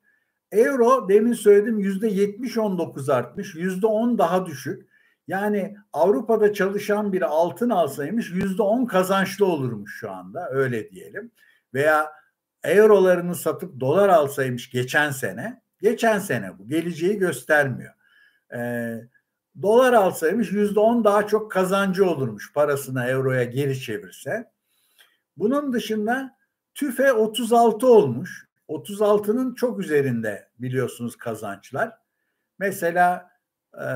Euro 0.51 1.09
demin 1.09 1.33
söyledim 1.33 1.79
yüzde 1.79 2.07
70-19 2.07 3.13
artmış. 3.13 3.55
Yüzde 3.55 3.87
10 3.87 4.17
daha 4.17 4.45
düşük. 4.45 4.89
Yani 5.27 5.75
Avrupa'da 5.93 6.53
çalışan 6.53 7.13
bir 7.13 7.21
altın 7.21 7.69
alsaymış 7.69 8.31
yüzde 8.31 8.61
10 8.61 8.85
kazançlı 8.85 9.45
olurmuş 9.45 9.99
şu 9.99 10.11
anda 10.11 10.49
öyle 10.51 10.91
diyelim. 10.91 11.31
Veya 11.73 12.11
eurolarını 12.63 13.35
satıp 13.35 13.79
dolar 13.79 14.09
alsaymış 14.09 14.69
geçen 14.69 15.11
sene. 15.11 15.61
Geçen 15.81 16.19
sene 16.19 16.59
bu 16.59 16.67
geleceği 16.67 17.17
göstermiyor. 17.17 17.93
Ee, 18.55 18.95
dolar 19.62 19.93
alsaymış 19.93 20.51
yüzde 20.51 20.79
on 20.79 21.03
daha 21.03 21.27
çok 21.27 21.51
kazancı 21.51 22.09
olurmuş 22.09 22.53
parasını 22.53 23.05
euroya 23.05 23.43
geri 23.43 23.79
çevirse. 23.79 24.51
Bunun 25.38 25.73
dışında 25.73 26.38
tüfe 26.75 27.13
36 27.13 27.88
olmuş. 27.88 28.49
36'nın 28.69 29.55
çok 29.55 29.79
üzerinde 29.79 30.49
biliyorsunuz 30.59 31.15
kazançlar. 31.15 31.91
Mesela 32.59 33.31
e, 33.73 33.88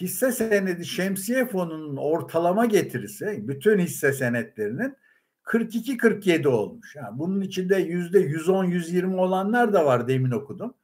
hisse 0.00 0.32
senedi 0.32 0.86
şemsiye 0.86 1.46
fonunun 1.46 1.96
ortalama 1.96 2.66
getirisi 2.66 3.48
bütün 3.48 3.78
hisse 3.78 4.12
senetlerinin 4.12 4.96
42-47 5.44 6.48
olmuş. 6.48 6.96
Yani 6.96 7.18
bunun 7.18 7.40
içinde 7.40 7.76
yüzde 7.76 8.20
110-120 8.20 9.16
olanlar 9.16 9.72
da 9.72 9.84
var 9.84 10.08
demin 10.08 10.30
okudum. 10.30 10.74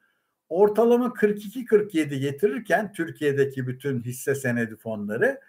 Ortalama 0.50 1.06
42-47 1.06 2.14
getirirken 2.14 2.92
Türkiye'deki 2.92 3.66
bütün 3.66 4.02
hisse 4.02 4.34
senedi 4.34 4.76
fonları 4.76 5.40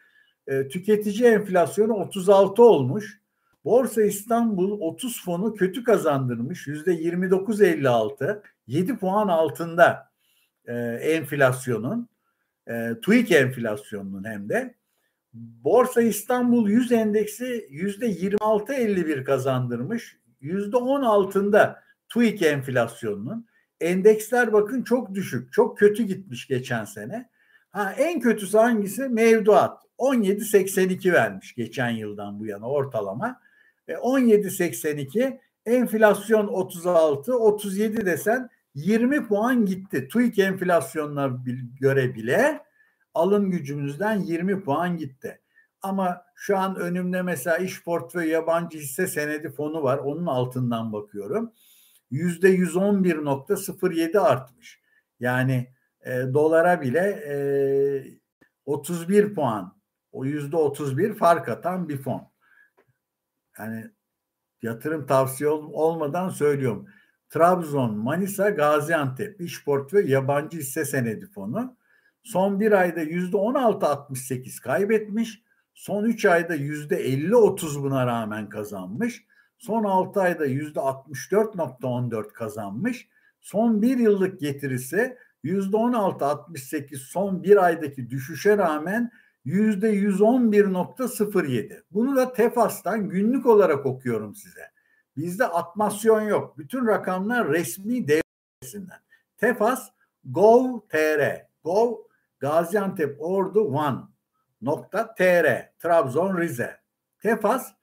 e, 0.47 0.67
tüketici 0.67 1.29
enflasyonu 1.29 1.93
36 1.93 2.63
olmuş. 2.63 3.21
Borsa 3.65 4.01
İstanbul 4.03 4.81
30 4.81 5.23
fonu 5.25 5.53
kötü 5.53 5.83
kazandırmış. 5.83 6.67
Yüzde 6.67 6.93
29.56 6.93 8.41
7 8.67 8.97
puan 8.97 9.27
altında 9.27 10.11
e, 10.65 10.73
enflasyonun 11.01 12.09
e, 12.67 12.93
TÜİK 13.01 13.31
enflasyonunun 13.31 14.23
hem 14.23 14.49
de 14.49 14.75
Borsa 15.33 16.01
İstanbul 16.01 16.69
100 16.69 16.91
endeksi 16.91 17.67
yüzde 17.69 18.07
26.51 18.11 19.23
kazandırmış. 19.23 20.17
Yüzde 20.41 20.77
10 20.77 21.01
altında 21.01 21.83
TÜİK 22.09 22.41
enflasyonunun. 22.41 23.47
Endeksler 23.81 24.53
bakın 24.53 24.83
çok 24.83 25.13
düşük, 25.13 25.53
çok 25.53 25.77
kötü 25.77 26.03
gitmiş 26.03 26.47
geçen 26.47 26.85
sene. 26.85 27.29
Ha 27.71 27.93
en 27.97 28.19
kötüsü 28.19 28.57
hangisi? 28.57 29.09
Mevduat. 29.09 29.83
17.82 29.97 31.13
vermiş 31.13 31.55
geçen 31.55 31.89
yıldan 31.89 32.39
bu 32.39 32.45
yana 32.45 32.69
ortalama. 32.69 33.39
E, 33.87 33.93
17.82 33.93 35.39
enflasyon 35.65 36.47
36, 36.47 37.35
37 37.35 38.05
desen 38.05 38.49
20 38.75 39.27
puan 39.27 39.65
gitti. 39.65 40.07
TÜİK 40.07 40.39
enflasyonuna 40.39 41.43
göre 41.79 42.15
bile 42.15 42.61
alım 43.13 43.51
gücümüzden 43.51 44.19
20 44.19 44.63
puan 44.63 44.97
gitti. 44.97 45.39
Ama 45.81 46.21
şu 46.35 46.57
an 46.57 46.75
önümde 46.75 47.21
mesela 47.21 47.57
iş 47.57 47.83
portföy 47.83 48.27
yabancı 48.29 48.77
hisse 48.77 49.07
senedi 49.07 49.49
fonu 49.49 49.83
var. 49.83 49.97
Onun 49.97 50.25
altından 50.25 50.93
bakıyorum. 50.93 51.53
Yüzde 52.11 52.55
111.07 52.55 54.19
artmış. 54.19 54.81
Yani 55.19 55.73
e, 56.05 56.11
dolara 56.33 56.81
bile 56.81 56.99
e, 56.99 57.35
31 58.65 59.33
puan, 59.33 59.77
o 60.11 60.25
yüzde 60.25 60.57
31 60.57 61.13
fark 61.13 61.49
atan 61.49 61.89
bir 61.89 61.97
fon. 61.97 62.31
Yani 63.59 63.85
yatırım 64.61 65.05
tavsiye 65.05 65.49
olmadan 65.49 66.29
söylüyorum. 66.29 66.87
Trabzon, 67.29 67.97
Manisa, 67.97 68.49
Gaziantep 68.49 69.41
iş 69.41 69.65
portföy 69.65 70.11
yabancı 70.11 70.57
hisse 70.57 70.85
senedi 70.85 71.27
fonu 71.27 71.77
Son 72.23 72.59
bir 72.59 72.71
ayda 72.71 73.01
yüzde 73.01 73.37
16.68 73.37 74.61
kaybetmiş. 74.61 75.41
Son 75.73 76.05
3 76.05 76.25
ayda 76.25 76.55
yüzde 76.55 77.09
50-30 77.09 77.83
buna 77.83 78.07
rağmen 78.07 78.49
kazanmış. 78.49 79.25
Son 79.61 79.83
6 79.83 80.21
ayda 80.21 80.45
yüzde 80.45 80.79
64.14 80.79 82.33
kazanmış. 82.33 83.07
Son 83.41 83.81
bir 83.81 83.97
yıllık 83.97 84.39
getirisi 84.39 85.17
yüzde 85.43 85.77
16.68 85.77 86.95
son 86.95 87.43
bir 87.43 87.63
aydaki 87.63 88.09
düşüşe 88.09 88.57
rağmen 88.57 89.11
yüzde 89.45 89.93
111.07. 89.93 91.83
Bunu 91.91 92.15
da 92.15 92.33
Tefas'tan 92.33 93.09
günlük 93.09 93.45
olarak 93.45 93.85
okuyorum 93.85 94.35
size. 94.35 94.71
Bizde 95.17 95.45
atmasyon 95.45 96.21
yok. 96.21 96.57
Bütün 96.57 96.87
rakamlar 96.87 97.49
resmi 97.49 98.07
devletinden. 98.07 98.99
Tefas 99.37 99.89
Gov.tr 100.25 101.45
Gov 101.63 101.95
Gaziantep 102.39 103.15
Ordu 103.19 103.73
Van 103.73 104.11
nokta 104.61 105.15
tr 105.15 105.45
Trabzon 105.79 106.37
Rize 106.37 106.77
Tefas 107.19 107.73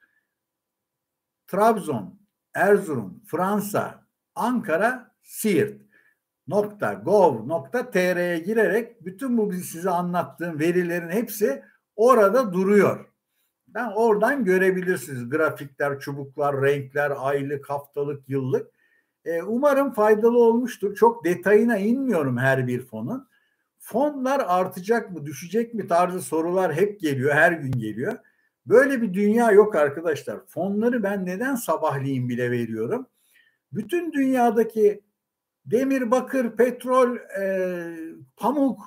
Trabzon 1.48 2.18
Erzurum 2.54 3.22
Fransa 3.26 4.06
Ankara 4.34 5.14
Siirt 5.22 5.80
nokta 6.48 7.04
girerek 8.38 9.04
bütün 9.04 9.38
bu 9.38 9.52
size 9.52 9.90
anlattığım 9.90 10.58
verilerin 10.58 11.10
hepsi 11.10 11.62
orada 11.96 12.52
duruyor. 12.52 13.06
Ben 13.68 13.92
oradan 13.94 14.44
görebilirsiniz 14.44 15.28
grafikler, 15.28 16.00
çubuklar, 16.00 16.62
renkler, 16.62 17.12
aylık, 17.16 17.70
haftalık, 17.70 18.28
yıllık. 18.28 18.70
Ee, 19.24 19.42
umarım 19.42 19.92
faydalı 19.92 20.38
olmuştur. 20.38 20.94
Çok 20.94 21.24
detayına 21.24 21.78
inmiyorum 21.78 22.38
her 22.38 22.66
bir 22.66 22.86
fonun 22.86 23.28
fonlar 23.78 24.40
artacak 24.46 25.10
mı, 25.10 25.26
düşecek 25.26 25.74
mi 25.74 25.86
tarzı 25.86 26.22
sorular 26.22 26.74
hep 26.74 27.00
geliyor, 27.00 27.34
her 27.34 27.52
gün 27.52 27.72
geliyor. 27.72 28.18
Böyle 28.68 29.02
bir 29.02 29.14
dünya 29.14 29.52
yok 29.52 29.76
arkadaşlar. 29.76 30.46
Fonları 30.46 31.02
ben 31.02 31.26
neden 31.26 31.54
sabahleyin 31.54 32.28
bile 32.28 32.50
veriyorum? 32.50 33.06
Bütün 33.72 34.12
dünyadaki 34.12 35.02
demir, 35.66 36.10
bakır, 36.10 36.56
petrol, 36.56 37.16
e, 37.16 37.42
pamuk, 38.36 38.80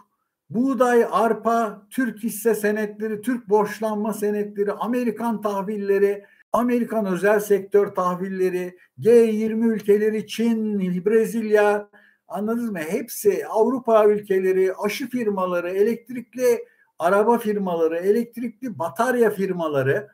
buğday, 0.49 1.05
arpa, 1.11 1.87
Türk 1.89 2.23
hisse 2.23 2.55
senetleri, 2.55 3.21
Türk 3.21 3.49
borçlanma 3.49 4.13
senetleri, 4.13 4.71
Amerikan 4.71 5.41
tahvilleri, 5.41 6.25
Amerikan 6.53 7.05
özel 7.05 7.39
sektör 7.39 7.87
tahvilleri, 7.87 8.77
G20 8.99 9.73
ülkeleri, 9.73 10.27
Çin, 10.27 10.79
Brezilya, 11.05 11.89
Anladınız 12.31 12.69
mı? 12.69 12.79
Hepsi 12.79 13.47
Avrupa 13.47 14.05
ülkeleri, 14.05 14.73
aşı 14.75 15.09
firmaları, 15.09 15.69
elektrikli 15.69 16.65
araba 17.01 17.37
firmaları, 17.37 17.97
elektrikli 17.97 18.79
batarya 18.79 19.29
firmaları 19.29 20.09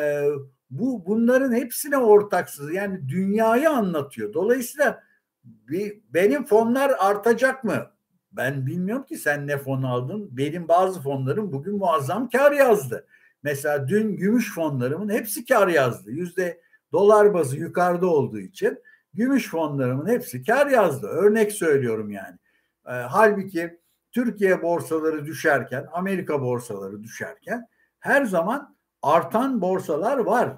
e, 0.00 0.24
bu 0.70 1.06
bunların 1.06 1.52
hepsine 1.52 1.98
ortaksız. 1.98 2.74
Yani 2.74 3.08
dünyayı 3.08 3.70
anlatıyor. 3.70 4.34
Dolayısıyla 4.34 5.02
bir, 5.44 6.00
benim 6.08 6.44
fonlar 6.44 6.92
artacak 6.98 7.64
mı? 7.64 7.90
Ben 8.32 8.66
bilmiyorum 8.66 9.04
ki 9.04 9.16
sen 9.16 9.46
ne 9.46 9.58
fon 9.58 9.82
aldın. 9.82 10.28
Benim 10.36 10.68
bazı 10.68 11.02
fonlarım 11.02 11.52
bugün 11.52 11.76
muazzam 11.76 12.28
kar 12.28 12.52
yazdı. 12.52 13.06
Mesela 13.42 13.88
dün 13.88 14.16
gümüş 14.16 14.54
fonlarımın 14.54 15.08
hepsi 15.08 15.44
kar 15.44 15.68
yazdı. 15.68 16.10
Yüzde 16.10 16.60
dolar 16.92 17.34
bazı 17.34 17.56
yukarıda 17.56 18.06
olduğu 18.06 18.40
için 18.40 18.78
gümüş 19.14 19.50
fonlarımın 19.50 20.08
hepsi 20.08 20.44
kar 20.44 20.66
yazdı. 20.66 21.06
Örnek 21.06 21.52
söylüyorum 21.52 22.10
yani. 22.10 22.38
E, 22.86 22.92
halbuki 22.92 23.78
Türkiye 24.14 24.62
borsaları 24.62 25.26
düşerken, 25.26 25.86
Amerika 25.92 26.42
borsaları 26.42 27.02
düşerken 27.02 27.66
her 27.98 28.24
zaman 28.24 28.76
artan 29.02 29.60
borsalar 29.60 30.18
var. 30.18 30.56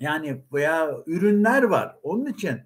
Yani 0.00 0.44
veya 0.52 0.96
ürünler 1.06 1.62
var. 1.62 1.96
Onun 2.02 2.26
için 2.26 2.60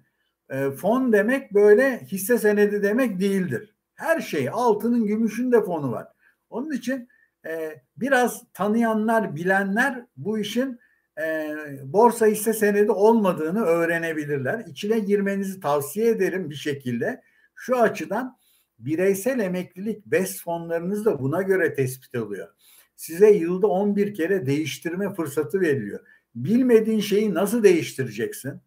e, 0.49 0.71
fon 0.71 1.13
demek 1.13 1.53
böyle 1.53 1.99
hisse 1.99 2.37
senedi 2.37 2.83
demek 2.83 3.19
değildir. 3.19 3.75
Her 3.95 4.21
şey 4.21 4.49
altının 4.51 5.05
gümüşün 5.05 5.51
de 5.51 5.61
fonu 5.61 5.91
var. 5.91 6.07
Onun 6.49 6.71
için 6.71 7.09
e, 7.45 7.81
biraz 7.97 8.43
tanıyanlar, 8.53 9.35
bilenler 9.35 10.05
bu 10.17 10.39
işin 10.39 10.79
e, 11.21 11.55
borsa 11.83 12.25
hisse 12.25 12.53
senedi 12.53 12.91
olmadığını 12.91 13.61
öğrenebilirler. 13.65 14.63
İçine 14.67 14.99
girmenizi 14.99 15.59
tavsiye 15.59 16.09
ederim 16.09 16.49
bir 16.49 16.55
şekilde. 16.55 17.21
Şu 17.55 17.77
açıdan 17.77 18.38
bireysel 18.79 19.39
emeklilik 19.39 20.05
BES 20.05 20.43
fonlarınız 20.43 21.05
da 21.05 21.19
buna 21.19 21.41
göre 21.41 21.73
tespit 21.73 22.15
oluyor. 22.15 22.47
Size 22.95 23.31
yılda 23.31 23.67
11 23.67 24.13
kere 24.13 24.45
değiştirme 24.45 25.13
fırsatı 25.13 25.61
veriliyor. 25.61 25.99
Bilmediğin 26.35 26.99
şeyi 26.99 27.33
nasıl 27.33 27.63
değiştireceksin? 27.63 28.61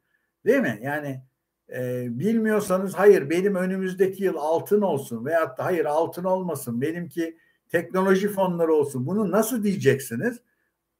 Değil 0.46 0.60
mi? 0.60 0.80
Yani 0.82 1.22
e, 1.72 2.06
bilmiyorsanız 2.18 2.94
hayır 2.94 3.30
benim 3.30 3.54
önümüzdeki 3.54 4.24
yıl 4.24 4.36
altın 4.36 4.82
olsun 4.82 5.24
veyahut 5.26 5.58
da 5.58 5.64
hayır 5.64 5.84
altın 5.84 6.24
olmasın 6.24 6.80
benimki 6.80 7.38
teknoloji 7.68 8.28
fonları 8.28 8.72
olsun. 8.72 9.06
Bunu 9.06 9.30
nasıl 9.30 9.62
diyeceksiniz? 9.62 10.40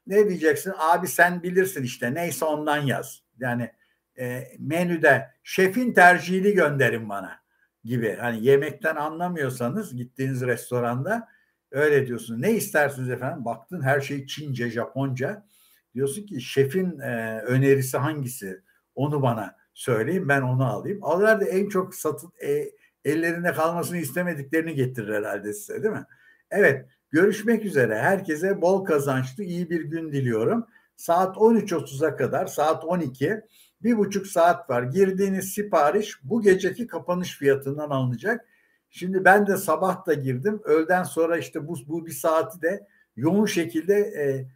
Ne 0.07 0.29
diyeceksin? 0.29 0.73
Abi 0.79 1.09
sen 1.09 1.43
bilirsin 1.43 1.83
işte 1.83 2.15
neyse 2.15 2.45
ondan 2.45 2.79
yaz. 2.79 3.23
Yani 3.39 3.71
e, 4.19 4.49
menüde 4.59 5.31
şefin 5.45 5.93
tercihini 5.93 6.53
gönderin 6.53 7.09
bana 7.09 7.42
gibi. 7.85 8.17
Hani 8.21 8.47
yemekten 8.47 8.97
anlamıyorsanız 8.97 9.97
gittiğiniz 9.97 10.43
restoranda 10.43 11.29
öyle 11.71 12.07
diyorsunuz. 12.07 12.41
Ne 12.41 12.53
istersiniz 12.53 13.11
efendim? 13.11 13.45
Baktın 13.45 13.83
her 13.83 14.01
şey 14.01 14.27
Çince, 14.27 14.71
Japonca. 14.71 15.47
Diyorsun 15.95 16.27
ki 16.27 16.41
şefin 16.41 16.99
e, 16.99 17.41
önerisi 17.41 17.99
hangisi? 17.99 18.63
Onu 18.95 19.23
bana 19.23 19.57
söyleyin 19.75 20.29
ben 20.29 20.43
onu 20.43 20.65
alayım. 20.65 20.99
Alırlar 21.03 21.41
da 21.41 21.45
en 21.45 21.69
çok 21.69 21.95
satın 21.95 22.33
e, 22.45 22.71
ellerinde 23.05 23.53
kalmasını 23.53 23.99
istemediklerini 23.99 24.75
getirir 24.75 25.15
herhalde 25.15 25.53
size 25.53 25.83
değil 25.83 25.95
mi? 25.95 26.07
Evet 26.51 26.87
görüşmek 27.11 27.65
üzere. 27.65 27.99
Herkese 27.99 28.63
bol 28.63 28.85
kazançlı 28.85 29.45
iyi 29.45 29.71
bir 29.71 29.85
gün 29.85 30.13
diliyorum. 30.13 30.67
Saat 30.97 31.37
13.30'a 31.37 32.17
kadar 32.17 32.47
saat 32.47 32.85
12 32.85 33.41
bir 33.85 33.99
buçuk 33.99 34.27
saat 34.27 34.71
var. 34.71 34.83
Girdiğiniz 34.83 35.49
sipariş 35.49 36.19
bu 36.23 36.43
geceki 36.43 36.87
kapanış 36.87 37.39
fiyatından 37.39 37.91
alınacak. 37.91 38.47
Şimdi 38.91 39.25
ben 39.25 39.47
de 39.47 39.57
sabah 39.57 40.07
da 40.07 40.15
girdim. 40.15 40.61
Öğleden 40.65 41.03
sonra 41.03 41.39
işte 41.39 41.69
bu, 41.69 41.75
bu 41.87 42.07
bir 42.07 42.13
saati 42.13 42.63
de 42.63 42.87
yoğun 43.17 43.47
şekilde 43.47 43.95
e, 43.95 44.47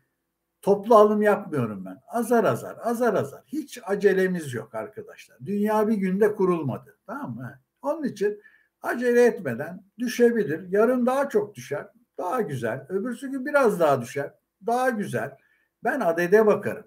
toplu 0.62 0.96
alım 0.96 1.22
yapmıyorum 1.22 1.84
ben. 1.84 2.00
Azar 2.08 2.44
azar, 2.44 2.76
azar 2.82 3.14
azar. 3.14 3.42
Hiç 3.46 3.78
acelemiz 3.84 4.54
yok 4.54 4.74
arkadaşlar. 4.74 5.38
Dünya 5.46 5.88
bir 5.88 5.94
günde 5.94 6.34
kurulmadı. 6.34 6.98
Tamam 7.06 7.34
mı? 7.34 7.60
Onun 7.82 8.04
için 8.04 8.42
acele 8.82 9.24
etmeden 9.24 9.84
düşebilir. 9.98 10.68
Yarın 10.68 11.06
daha 11.06 11.28
çok 11.28 11.54
düşer. 11.54 11.86
Daha 12.18 12.40
güzel. 12.40 12.86
Öbürsü 12.88 13.30
gün 13.30 13.46
biraz 13.46 13.80
daha 13.80 14.02
düşer. 14.02 14.34
Daha 14.66 14.90
güzel. 14.90 15.36
Ben 15.84 16.00
adede 16.00 16.46
bakarım. 16.46 16.84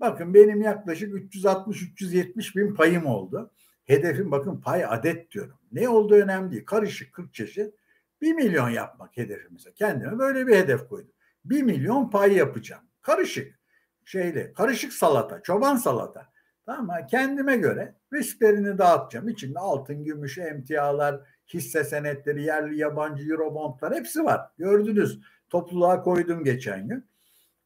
Bakın 0.00 0.34
benim 0.34 0.62
yaklaşık 0.62 1.14
360-370 1.34 2.56
bin 2.56 2.74
payım 2.74 3.06
oldu. 3.06 3.50
Hedefim 3.84 4.30
bakın 4.30 4.60
pay 4.60 4.84
adet 4.84 5.30
diyorum. 5.30 5.56
Ne 5.72 5.88
oldu 5.88 6.14
önemli 6.14 6.50
değil. 6.50 6.64
Karışık 6.66 7.12
40 7.12 7.34
çeşit 7.34 7.74
1 8.20 8.32
milyon 8.32 8.68
yapmak 8.68 9.16
hedefimize. 9.16 9.72
Kendime 9.72 10.18
böyle 10.18 10.46
bir 10.46 10.56
hedef 10.56 10.88
koydum. 10.88 11.12
1 11.44 11.62
milyon 11.62 12.10
pay 12.10 12.34
yapacağım. 12.34 12.82
Karışık 13.02 13.60
şeyle 14.04 14.52
karışık 14.52 14.92
salata, 14.92 15.42
çoban 15.42 15.76
salata. 15.76 16.30
Tamam 16.66 16.86
mı? 16.86 17.06
Kendime 17.10 17.56
göre 17.56 17.94
risklerini 18.12 18.78
dağıtacağım. 18.78 19.28
İçinde 19.28 19.58
altın, 19.58 20.04
gümüş, 20.04 20.38
emtialar, 20.38 21.20
hisse 21.54 21.84
senetleri, 21.84 22.42
yerli, 22.42 22.78
yabancı, 22.78 23.30
eurobondlar 23.30 23.94
hepsi 23.94 24.24
var. 24.24 24.40
Gördünüz. 24.58 25.20
Topluluğa 25.50 26.02
koydum 26.02 26.44
geçen 26.44 26.88
gün. 26.88 27.06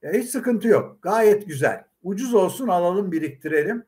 E, 0.03 0.19
hiç 0.19 0.31
sıkıntı 0.31 0.69
yok. 0.69 1.03
Gayet 1.03 1.47
güzel. 1.47 1.85
Ucuz 2.05 2.35
olsun 2.35 2.69
alalım 2.69 3.13
biriktirelim. 3.13 3.87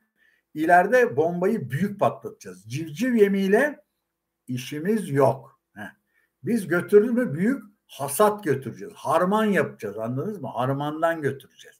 İleride 0.55 1.17
bombayı 1.17 1.71
büyük 1.71 2.01
patlatacağız. 2.01 2.65
Civciv 2.71 3.15
yemiyle 3.15 3.81
işimiz 4.49 5.11
yok. 5.11 5.61
Heh. 5.75 5.91
Biz 6.43 6.69
götürdü 6.69 7.13
mü 7.13 7.35
büyük 7.35 7.63
hasat 7.87 8.45
götüreceğiz. 8.45 8.95
Harman 8.95 9.45
yapacağız 9.45 9.99
anladınız 9.99 10.41
mı? 10.41 10.49
Harmandan 10.49 11.23
götüreceğiz. 11.23 11.77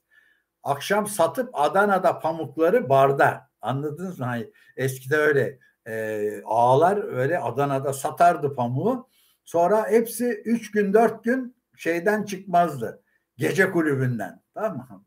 Akşam 0.63 1.07
satıp 1.07 1.49
Adana'da 1.53 2.19
pamukları 2.19 2.89
barda. 2.89 3.49
Anladınız 3.61 4.19
mı? 4.19 4.25
Hani 4.25 4.51
eskide 4.77 5.17
öyle 5.17 5.59
e, 5.87 6.41
ağalar 6.45 7.03
öyle 7.13 7.39
Adana'da 7.39 7.93
satardı 7.93 8.55
pamuğu. 8.55 9.09
Sonra 9.45 9.89
hepsi 9.89 10.41
üç 10.45 10.71
gün 10.71 10.93
dört 10.93 11.23
gün 11.23 11.55
şeyden 11.77 12.23
çıkmazdı. 12.23 13.03
Gece 13.37 13.71
kulübünden. 13.71 14.41
Tamam 14.53 14.77
mı? 14.77 15.03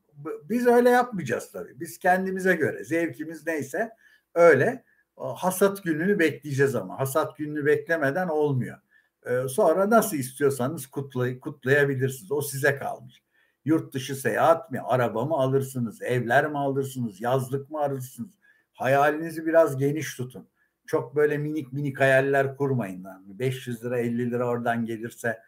Biz 0.48 0.66
öyle 0.66 0.90
yapmayacağız 0.90 1.52
tabii. 1.52 1.80
Biz 1.80 1.98
kendimize 1.98 2.54
göre 2.54 2.84
zevkimiz 2.84 3.46
neyse 3.46 3.90
öyle 4.34 4.84
hasat 5.16 5.82
gününü 5.82 6.18
bekleyeceğiz 6.18 6.74
ama 6.74 6.98
hasat 6.98 7.36
gününü 7.36 7.66
beklemeden 7.66 8.28
olmuyor. 8.28 8.78
Ee, 9.26 9.48
sonra 9.48 9.90
nasıl 9.90 10.16
istiyorsanız 10.16 10.86
kutlay 10.86 11.40
kutlayabilirsiniz. 11.40 12.32
O 12.32 12.40
size 12.40 12.76
kalmış. 12.76 13.22
Yurt 13.64 13.94
dışı 13.94 14.16
seyahat 14.16 14.70
mi, 14.70 14.80
araba 14.80 15.24
mı 15.24 15.34
alırsınız, 15.34 16.02
evler 16.02 16.50
mi 16.50 16.58
alırsınız, 16.58 17.20
yazlık 17.20 17.70
mı 17.70 17.80
alırsınız? 17.80 18.34
Hayalinizi 18.72 19.46
biraz 19.46 19.76
geniş 19.76 20.16
tutun. 20.16 20.48
Çok 20.86 21.16
böyle 21.16 21.38
minik 21.38 21.72
minik 21.72 22.00
hayaller 22.00 22.56
kurmayın. 22.56 23.06
500 23.26 23.84
lira 23.84 23.98
50 23.98 24.30
lira 24.30 24.48
oradan 24.48 24.86
gelirse 24.86 25.38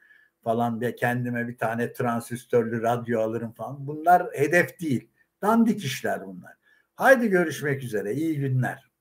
falan 0.44 0.80
ve 0.80 0.94
kendime 0.94 1.48
bir 1.48 1.58
tane 1.58 1.92
transistörlü 1.92 2.82
radyo 2.82 3.20
alırım 3.20 3.52
falan. 3.52 3.86
Bunlar 3.86 4.26
hedef 4.32 4.80
değil. 4.80 5.08
Dandik 5.42 5.84
işler 5.84 6.26
bunlar. 6.26 6.52
Haydi 6.94 7.28
görüşmek 7.28 7.82
üzere. 7.82 8.14
İyi 8.14 8.38
günler. 8.38 8.91